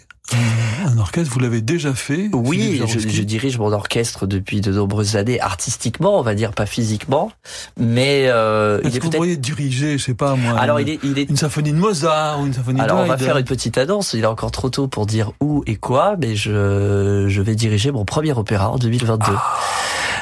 un, 0.85 0.99
orchestre, 0.99 1.33
vous 1.33 1.39
l'avez 1.39 1.61
déjà 1.61 1.95
fait 1.95 2.29
Oui, 2.33 2.79
je, 2.85 3.21
dirige 3.23 3.57
mon 3.57 3.71
orchestre 3.71 4.27
depuis 4.27 4.61
de 4.61 4.71
nombreuses 4.71 5.15
années, 5.15 5.41
artistiquement, 5.41 6.19
on 6.19 6.21
va 6.21 6.35
dire, 6.35 6.53
pas 6.53 6.67
physiquement, 6.67 7.31
mais 7.79 8.25
euh, 8.27 8.79
Est-ce 8.81 8.97
est 8.97 8.99
que 8.99 9.05
vous 9.05 9.09
pourriez 9.09 9.37
diriger, 9.37 9.97
je 9.97 10.03
sais 10.03 10.13
pas 10.13 10.35
moi, 10.35 10.55
Alors, 10.55 10.77
une, 10.77 10.87
il 10.87 10.93
est- 10.93 10.99
il 11.01 11.17
est- 11.17 11.27
une 11.31 11.35
symphonie 11.35 11.71
de 11.71 11.77
Mozart 11.77 12.41
ou 12.41 12.45
une 12.45 12.53
symphonie 12.53 12.79
Alors 12.79 12.99
de 12.99 13.01
on 13.01 13.07
va 13.07 13.17
faire 13.17 13.39
une 13.39 13.43
petite 13.43 13.79
annonce, 13.79 14.13
il 14.13 14.19
est 14.21 14.27
encore 14.27 14.51
trop 14.51 14.69
tôt 14.69 14.87
pour 14.87 15.07
dire 15.07 15.31
où 15.41 15.63
et 15.65 15.77
quoi, 15.77 16.15
mais 16.21 16.35
je, 16.35 17.25
je 17.27 17.41
vais 17.41 17.55
diriger 17.55 17.91
mon 17.91 18.05
premier 18.05 18.33
opéra 18.33 18.69
en 18.69 18.77
2022. 18.77 19.25
Ah. 19.35 19.57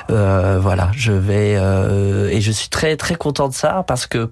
Euh, 0.10 0.58
voilà, 0.58 0.90
je 0.96 1.12
vais 1.12 1.56
euh, 1.58 2.30
et 2.30 2.40
je 2.40 2.52
suis 2.54 2.70
très 2.70 2.96
très 2.96 3.16
content 3.16 3.50
de 3.50 3.54
ça 3.54 3.84
parce 3.86 4.08
que 4.08 4.32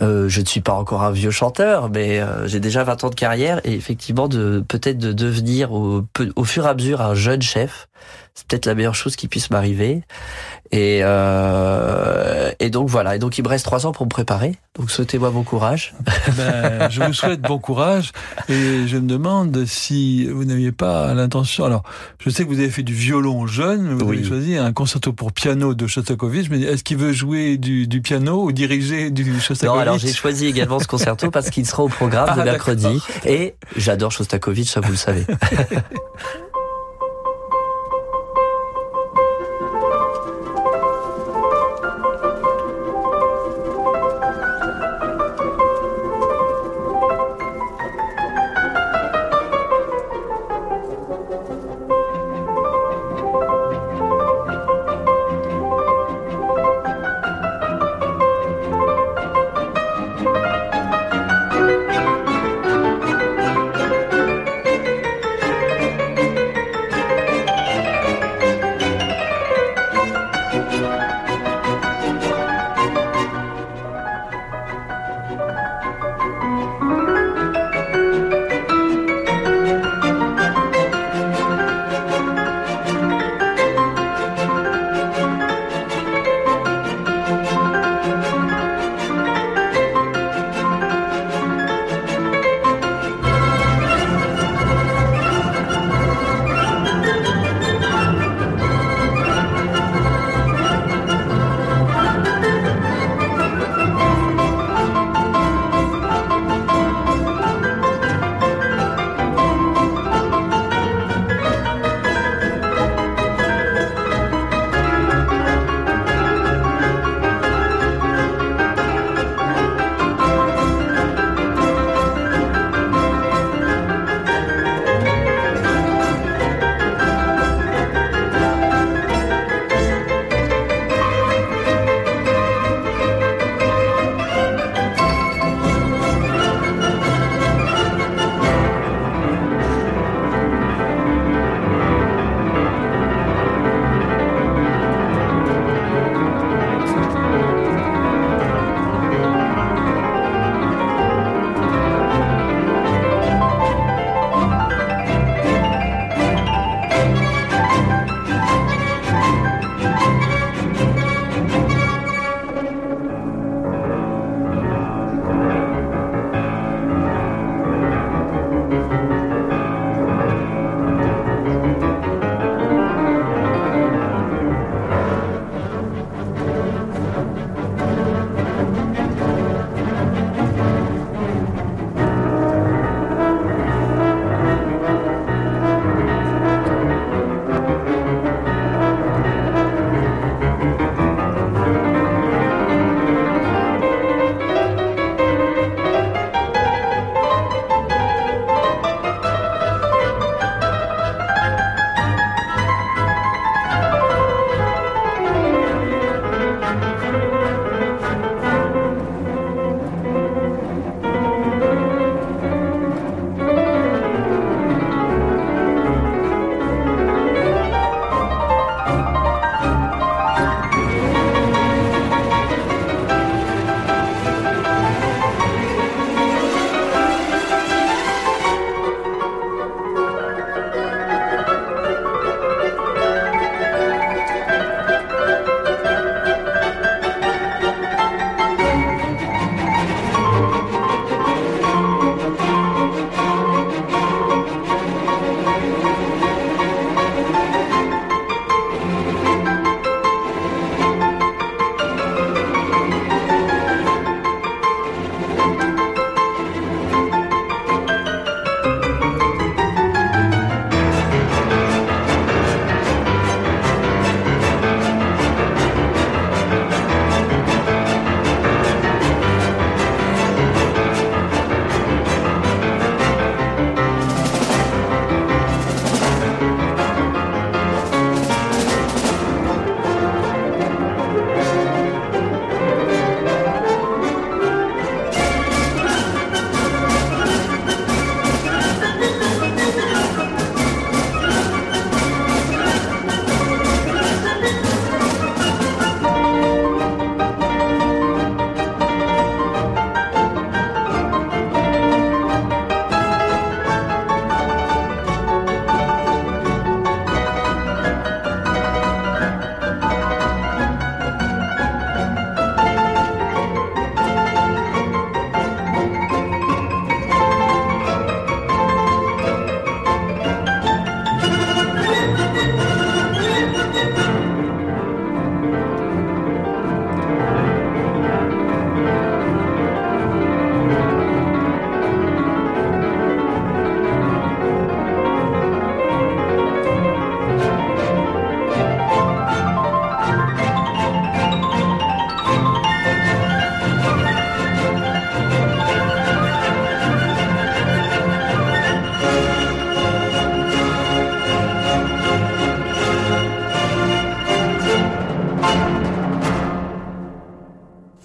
euh, 0.00 0.28
je 0.28 0.40
ne 0.40 0.46
suis 0.46 0.60
pas 0.60 0.72
encore 0.72 1.02
un 1.02 1.10
vieux 1.10 1.30
chanteur, 1.30 1.90
mais 1.90 2.20
euh, 2.20 2.46
j'ai 2.46 2.60
déjà 2.60 2.84
20 2.84 3.04
ans 3.04 3.10
de 3.10 3.14
carrière 3.14 3.60
et 3.64 3.74
effectivement 3.74 4.28
de 4.28 4.64
peut-être 4.66 4.98
de 4.98 5.12
devenir 5.12 5.72
au, 5.72 6.04
au 6.36 6.44
fur 6.44 6.66
et 6.66 6.68
à 6.68 6.74
mesure 6.74 7.00
un 7.00 7.14
jeune 7.14 7.42
chef, 7.42 7.88
c'est 8.34 8.46
peut-être 8.46 8.66
la 8.66 8.74
meilleure 8.74 8.94
chose 8.94 9.16
qui 9.16 9.28
puisse 9.28 9.50
m'arriver. 9.50 10.02
Et 10.74 11.00
euh, 11.02 12.50
et 12.58 12.70
donc 12.70 12.88
voilà, 12.88 13.16
et 13.16 13.18
donc 13.18 13.36
il 13.36 13.44
me 13.44 13.48
reste 13.48 13.66
trois 13.66 13.84
ans 13.84 13.92
pour 13.92 14.06
me 14.06 14.10
préparer. 14.10 14.56
Donc 14.78 14.90
souhaitez-moi 14.90 15.30
bon 15.30 15.42
courage. 15.42 15.94
Ben, 16.36 16.88
je 16.88 17.02
vous 17.02 17.12
souhaite 17.12 17.42
bon 17.42 17.58
courage 17.58 18.12
et 18.48 18.86
je 18.86 18.96
me 18.96 19.06
demande 19.06 19.66
si 19.66 20.26
vous 20.26 20.44
n'aviez 20.44 20.72
pas 20.72 21.12
l'intention. 21.12 21.64
Alors, 21.64 21.82
je 22.24 22.30
sais 22.30 22.44
que 22.44 22.48
vous 22.48 22.58
avez 22.58 22.70
fait 22.70 22.82
du 22.82 22.94
violon 22.94 23.46
jeune, 23.46 23.82
mais 23.82 23.94
vous 23.94 24.08
avez 24.08 24.24
choisi 24.24 24.56
un 24.56 24.72
concerto 24.72 25.12
pour 25.12 25.32
piano 25.32 25.74
de 25.74 25.86
Shostakovich. 25.86 26.48
Mais 26.48 26.62
est-ce 26.62 26.84
qu'il 26.84 26.96
veut 26.96 27.12
jouer 27.12 27.58
du, 27.58 27.86
du 27.86 28.00
piano 28.00 28.44
ou 28.44 28.52
diriger 28.52 29.10
du 29.10 29.24
Shostakovich? 29.40 29.81
Alors 29.82 29.98
j'ai 29.98 30.12
choisi 30.12 30.46
également 30.46 30.78
ce 30.78 30.86
concerto 30.86 31.30
parce 31.30 31.50
qu'il 31.50 31.66
sera 31.66 31.82
au 31.82 31.88
programme 31.88 32.28
Ah, 32.30 32.36
de 32.36 32.42
mercredi. 32.42 33.02
Et 33.26 33.54
j'adore 33.76 34.10
Shostakovich, 34.12 34.70
ça 34.70 34.80
vous 34.80 34.90
le 34.92 34.96
savez. 34.96 35.26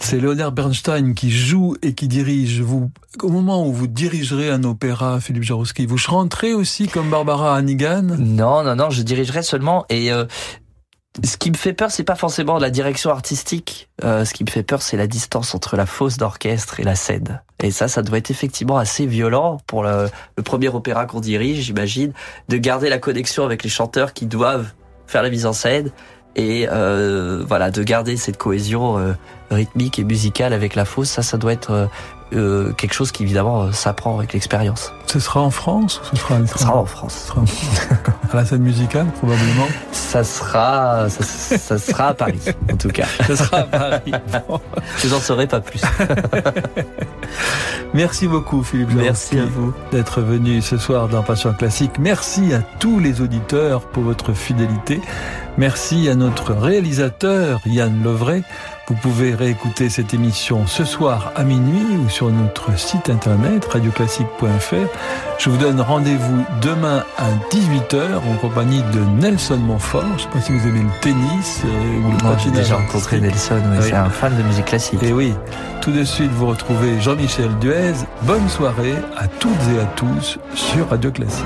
C'est 0.10 0.22
Leonard 0.22 0.54
Bernstein 0.54 1.14
qui 1.14 1.30
joue 1.30 1.76
et 1.82 1.94
qui 1.94 2.08
dirige. 2.08 2.62
Vous, 2.62 2.90
au 3.24 3.28
moment 3.28 3.68
où 3.68 3.74
vous 3.74 3.88
dirigerez 3.88 4.50
un 4.50 4.64
opéra, 4.64 5.20
Philippe 5.20 5.44
Jarouski, 5.44 5.86
vous 5.86 5.98
chanterez 5.98 6.54
aussi 6.54 6.88
comme 6.88 7.10
Barbara 7.10 7.58
Hannigan? 7.58 8.04
Non, 8.18 8.64
non, 8.64 8.78
non, 8.78 8.90
je 8.90 9.02
dirigerai 9.02 9.44
seulement 9.44 9.86
et 9.90 10.14
euh, 10.14 10.24
ce 11.26 11.36
qui 11.36 11.52
me 11.52 11.58
fait 11.58 11.74
peur, 11.74 11.92
c'est 11.92 12.06
pas 12.06 12.16
forcément 12.16 12.58
la 12.58 12.70
direction 12.70 13.10
artistique. 13.10 13.90
Euh, 14.06 14.24
ce 14.24 14.34
qui 14.34 14.46
me 14.46 14.50
fait 14.50 14.64
peur, 14.64 14.82
c'est 14.82 14.96
la 14.96 15.08
distance 15.08 15.54
entre 15.54 15.76
la 15.76 15.86
fosse 15.86 16.16
d'orchestre 16.16 16.80
et 16.80 16.84
la 16.84 16.96
scène. 16.96 17.42
Et 17.62 17.70
ça, 17.70 17.90
ça 17.90 18.02
doit 18.02 18.20
être 18.20 18.32
effectivement 18.32 18.78
assez 18.78 19.06
violent 19.06 19.60
pour 19.68 19.84
le 19.84 20.10
premier 20.42 20.70
opéra 20.70 21.06
qu'on 21.06 21.20
dirige, 21.20 21.66
j'imagine, 21.66 22.14
de 22.48 22.56
garder 22.56 22.88
la 22.88 22.98
connexion 22.98 23.44
avec 23.44 23.62
les 23.62 23.70
chanteurs 23.70 24.14
qui 24.14 24.26
doivent 24.26 24.72
faire 25.06 25.22
la 25.22 25.30
mise 25.30 25.46
en 25.46 25.54
scène 25.54 25.92
et 26.38 26.68
euh, 26.72 27.44
voilà 27.46 27.72
de 27.72 27.84
garder 27.84 28.16
cette 28.16 28.38
cohésion 28.38 28.98
euh, 28.98 29.14
rythmique 29.52 30.00
et 30.00 30.04
musicale 30.04 30.54
avec 30.54 30.76
la 30.76 30.86
fosse. 30.86 31.10
Ça, 31.10 31.24
ça 31.24 31.38
doit 31.38 31.52
être 31.52 31.90
euh, 32.34 32.74
quelque 32.74 32.94
chose 32.94 33.12
qui 33.12 33.24
évidemment 33.24 33.64
euh, 33.64 33.72
s'apprend 33.72 34.18
avec 34.18 34.34
l'expérience. 34.34 34.94
Ce 35.06 35.20
sera 35.20 35.42
en 35.42 35.52
France 35.52 36.02
ou 36.02 36.16
ce 36.16 36.22
sera 36.22 36.36
à 36.36 36.38
Ça 36.38 36.42
l'étranger 36.44 36.66
sera 36.66 36.78
en 36.78 36.86
France. 36.86 37.14
Ce 37.14 37.28
sera 37.28 37.42
en 37.42 37.46
France. 37.46 37.88
À 38.32 38.36
la 38.36 38.46
scène 38.46 38.62
musicale, 38.62 39.08
probablement. 39.18 39.68
Ça 39.94 40.24
sera, 40.24 41.10
ça, 41.10 41.24
ça 41.58 41.78
sera 41.78 42.08
à 42.08 42.14
Paris, 42.14 42.40
en 42.72 42.76
tout 42.76 42.90
cas. 42.90 43.06
Ce 43.26 43.36
sera 43.38 43.60
à 43.60 43.64
Paris. 43.64 44.12
Bon. 44.48 44.60
Je 45.02 45.08
n'en 45.08 45.20
saurai 45.20 45.48
pas 45.48 45.62
plus. 45.62 45.82
Merci 47.94 48.28
beaucoup, 48.28 48.64
Philippe 48.64 48.90
Merci 48.96 49.40
à 49.40 49.46
vous. 49.46 49.74
d'être 49.92 50.22
venu 50.22 50.62
ce 50.62 50.78
soir 50.78 51.08
dans 51.08 51.24
Passion 51.24 51.54
Classique. 51.54 51.94
Merci 52.00 52.54
à 52.54 52.60
tous 52.80 53.00
les 53.00 53.22
auditeurs 53.22 53.82
pour 53.82 54.04
votre 54.04 54.34
fidélité. 54.34 55.00
Merci 55.58 56.10
à 56.10 56.16
notre 56.16 56.54
réalisateur, 56.54 57.60
Yann 57.66 58.04
Lovray. 58.04 58.44
Vous 58.90 58.96
pouvez 58.96 59.36
réécouter 59.36 59.90
cette 59.90 60.14
émission 60.14 60.66
ce 60.66 60.86
soir 60.86 61.34
à 61.36 61.44
minuit 61.44 61.98
ou 61.98 62.08
sur 62.10 62.30
notre 62.30 62.80
site 62.80 63.10
internet 63.10 63.66
radioclassique.fr. 63.66 64.76
Je 65.40 65.50
vous 65.50 65.58
donne 65.58 65.82
rendez-vous 65.82 66.46
demain 66.62 67.04
à 67.18 67.26
18h 67.54 68.16
en 68.16 68.36
compagnie 68.38 68.82
de 68.94 69.00
Nelson 69.22 69.58
Montfort. 69.58 70.04
Je 70.06 70.14
ne 70.14 70.18
sais 70.20 70.28
pas 70.30 70.40
si 70.42 70.52
vous 70.58 70.68
aimez 70.70 70.84
le 70.84 71.02
tennis 71.02 71.64
euh, 71.66 71.68
ou 72.00 72.12
le 72.12 72.24
Moi, 72.24 72.38
j'ai 72.38 72.46
patinage 72.46 72.54
déjà 72.54 72.76
artistique. 72.76 72.94
rencontré 72.94 73.20
Nelson, 73.20 73.56
ouais, 73.56 73.78
Oui. 73.80 73.84
c'est 73.90 73.94
un 73.96 74.10
fan 74.10 74.38
de 74.38 74.44
musique 74.44 74.66
classique. 74.66 75.04
Et 75.04 75.12
oui, 75.12 75.34
tout 75.82 75.92
de 75.92 76.06
suite, 76.06 76.32
vous 76.32 76.48
retrouvez 76.48 77.02
Jean-Michel 77.02 77.50
Duez. 77.60 77.92
Bonne 78.22 78.48
soirée 78.48 78.96
à 79.18 79.28
toutes 79.28 79.52
et 79.76 79.82
à 79.82 79.86
tous 79.98 80.40
sur 80.56 80.88
Radio 80.90 81.12
Classique. 81.12 81.44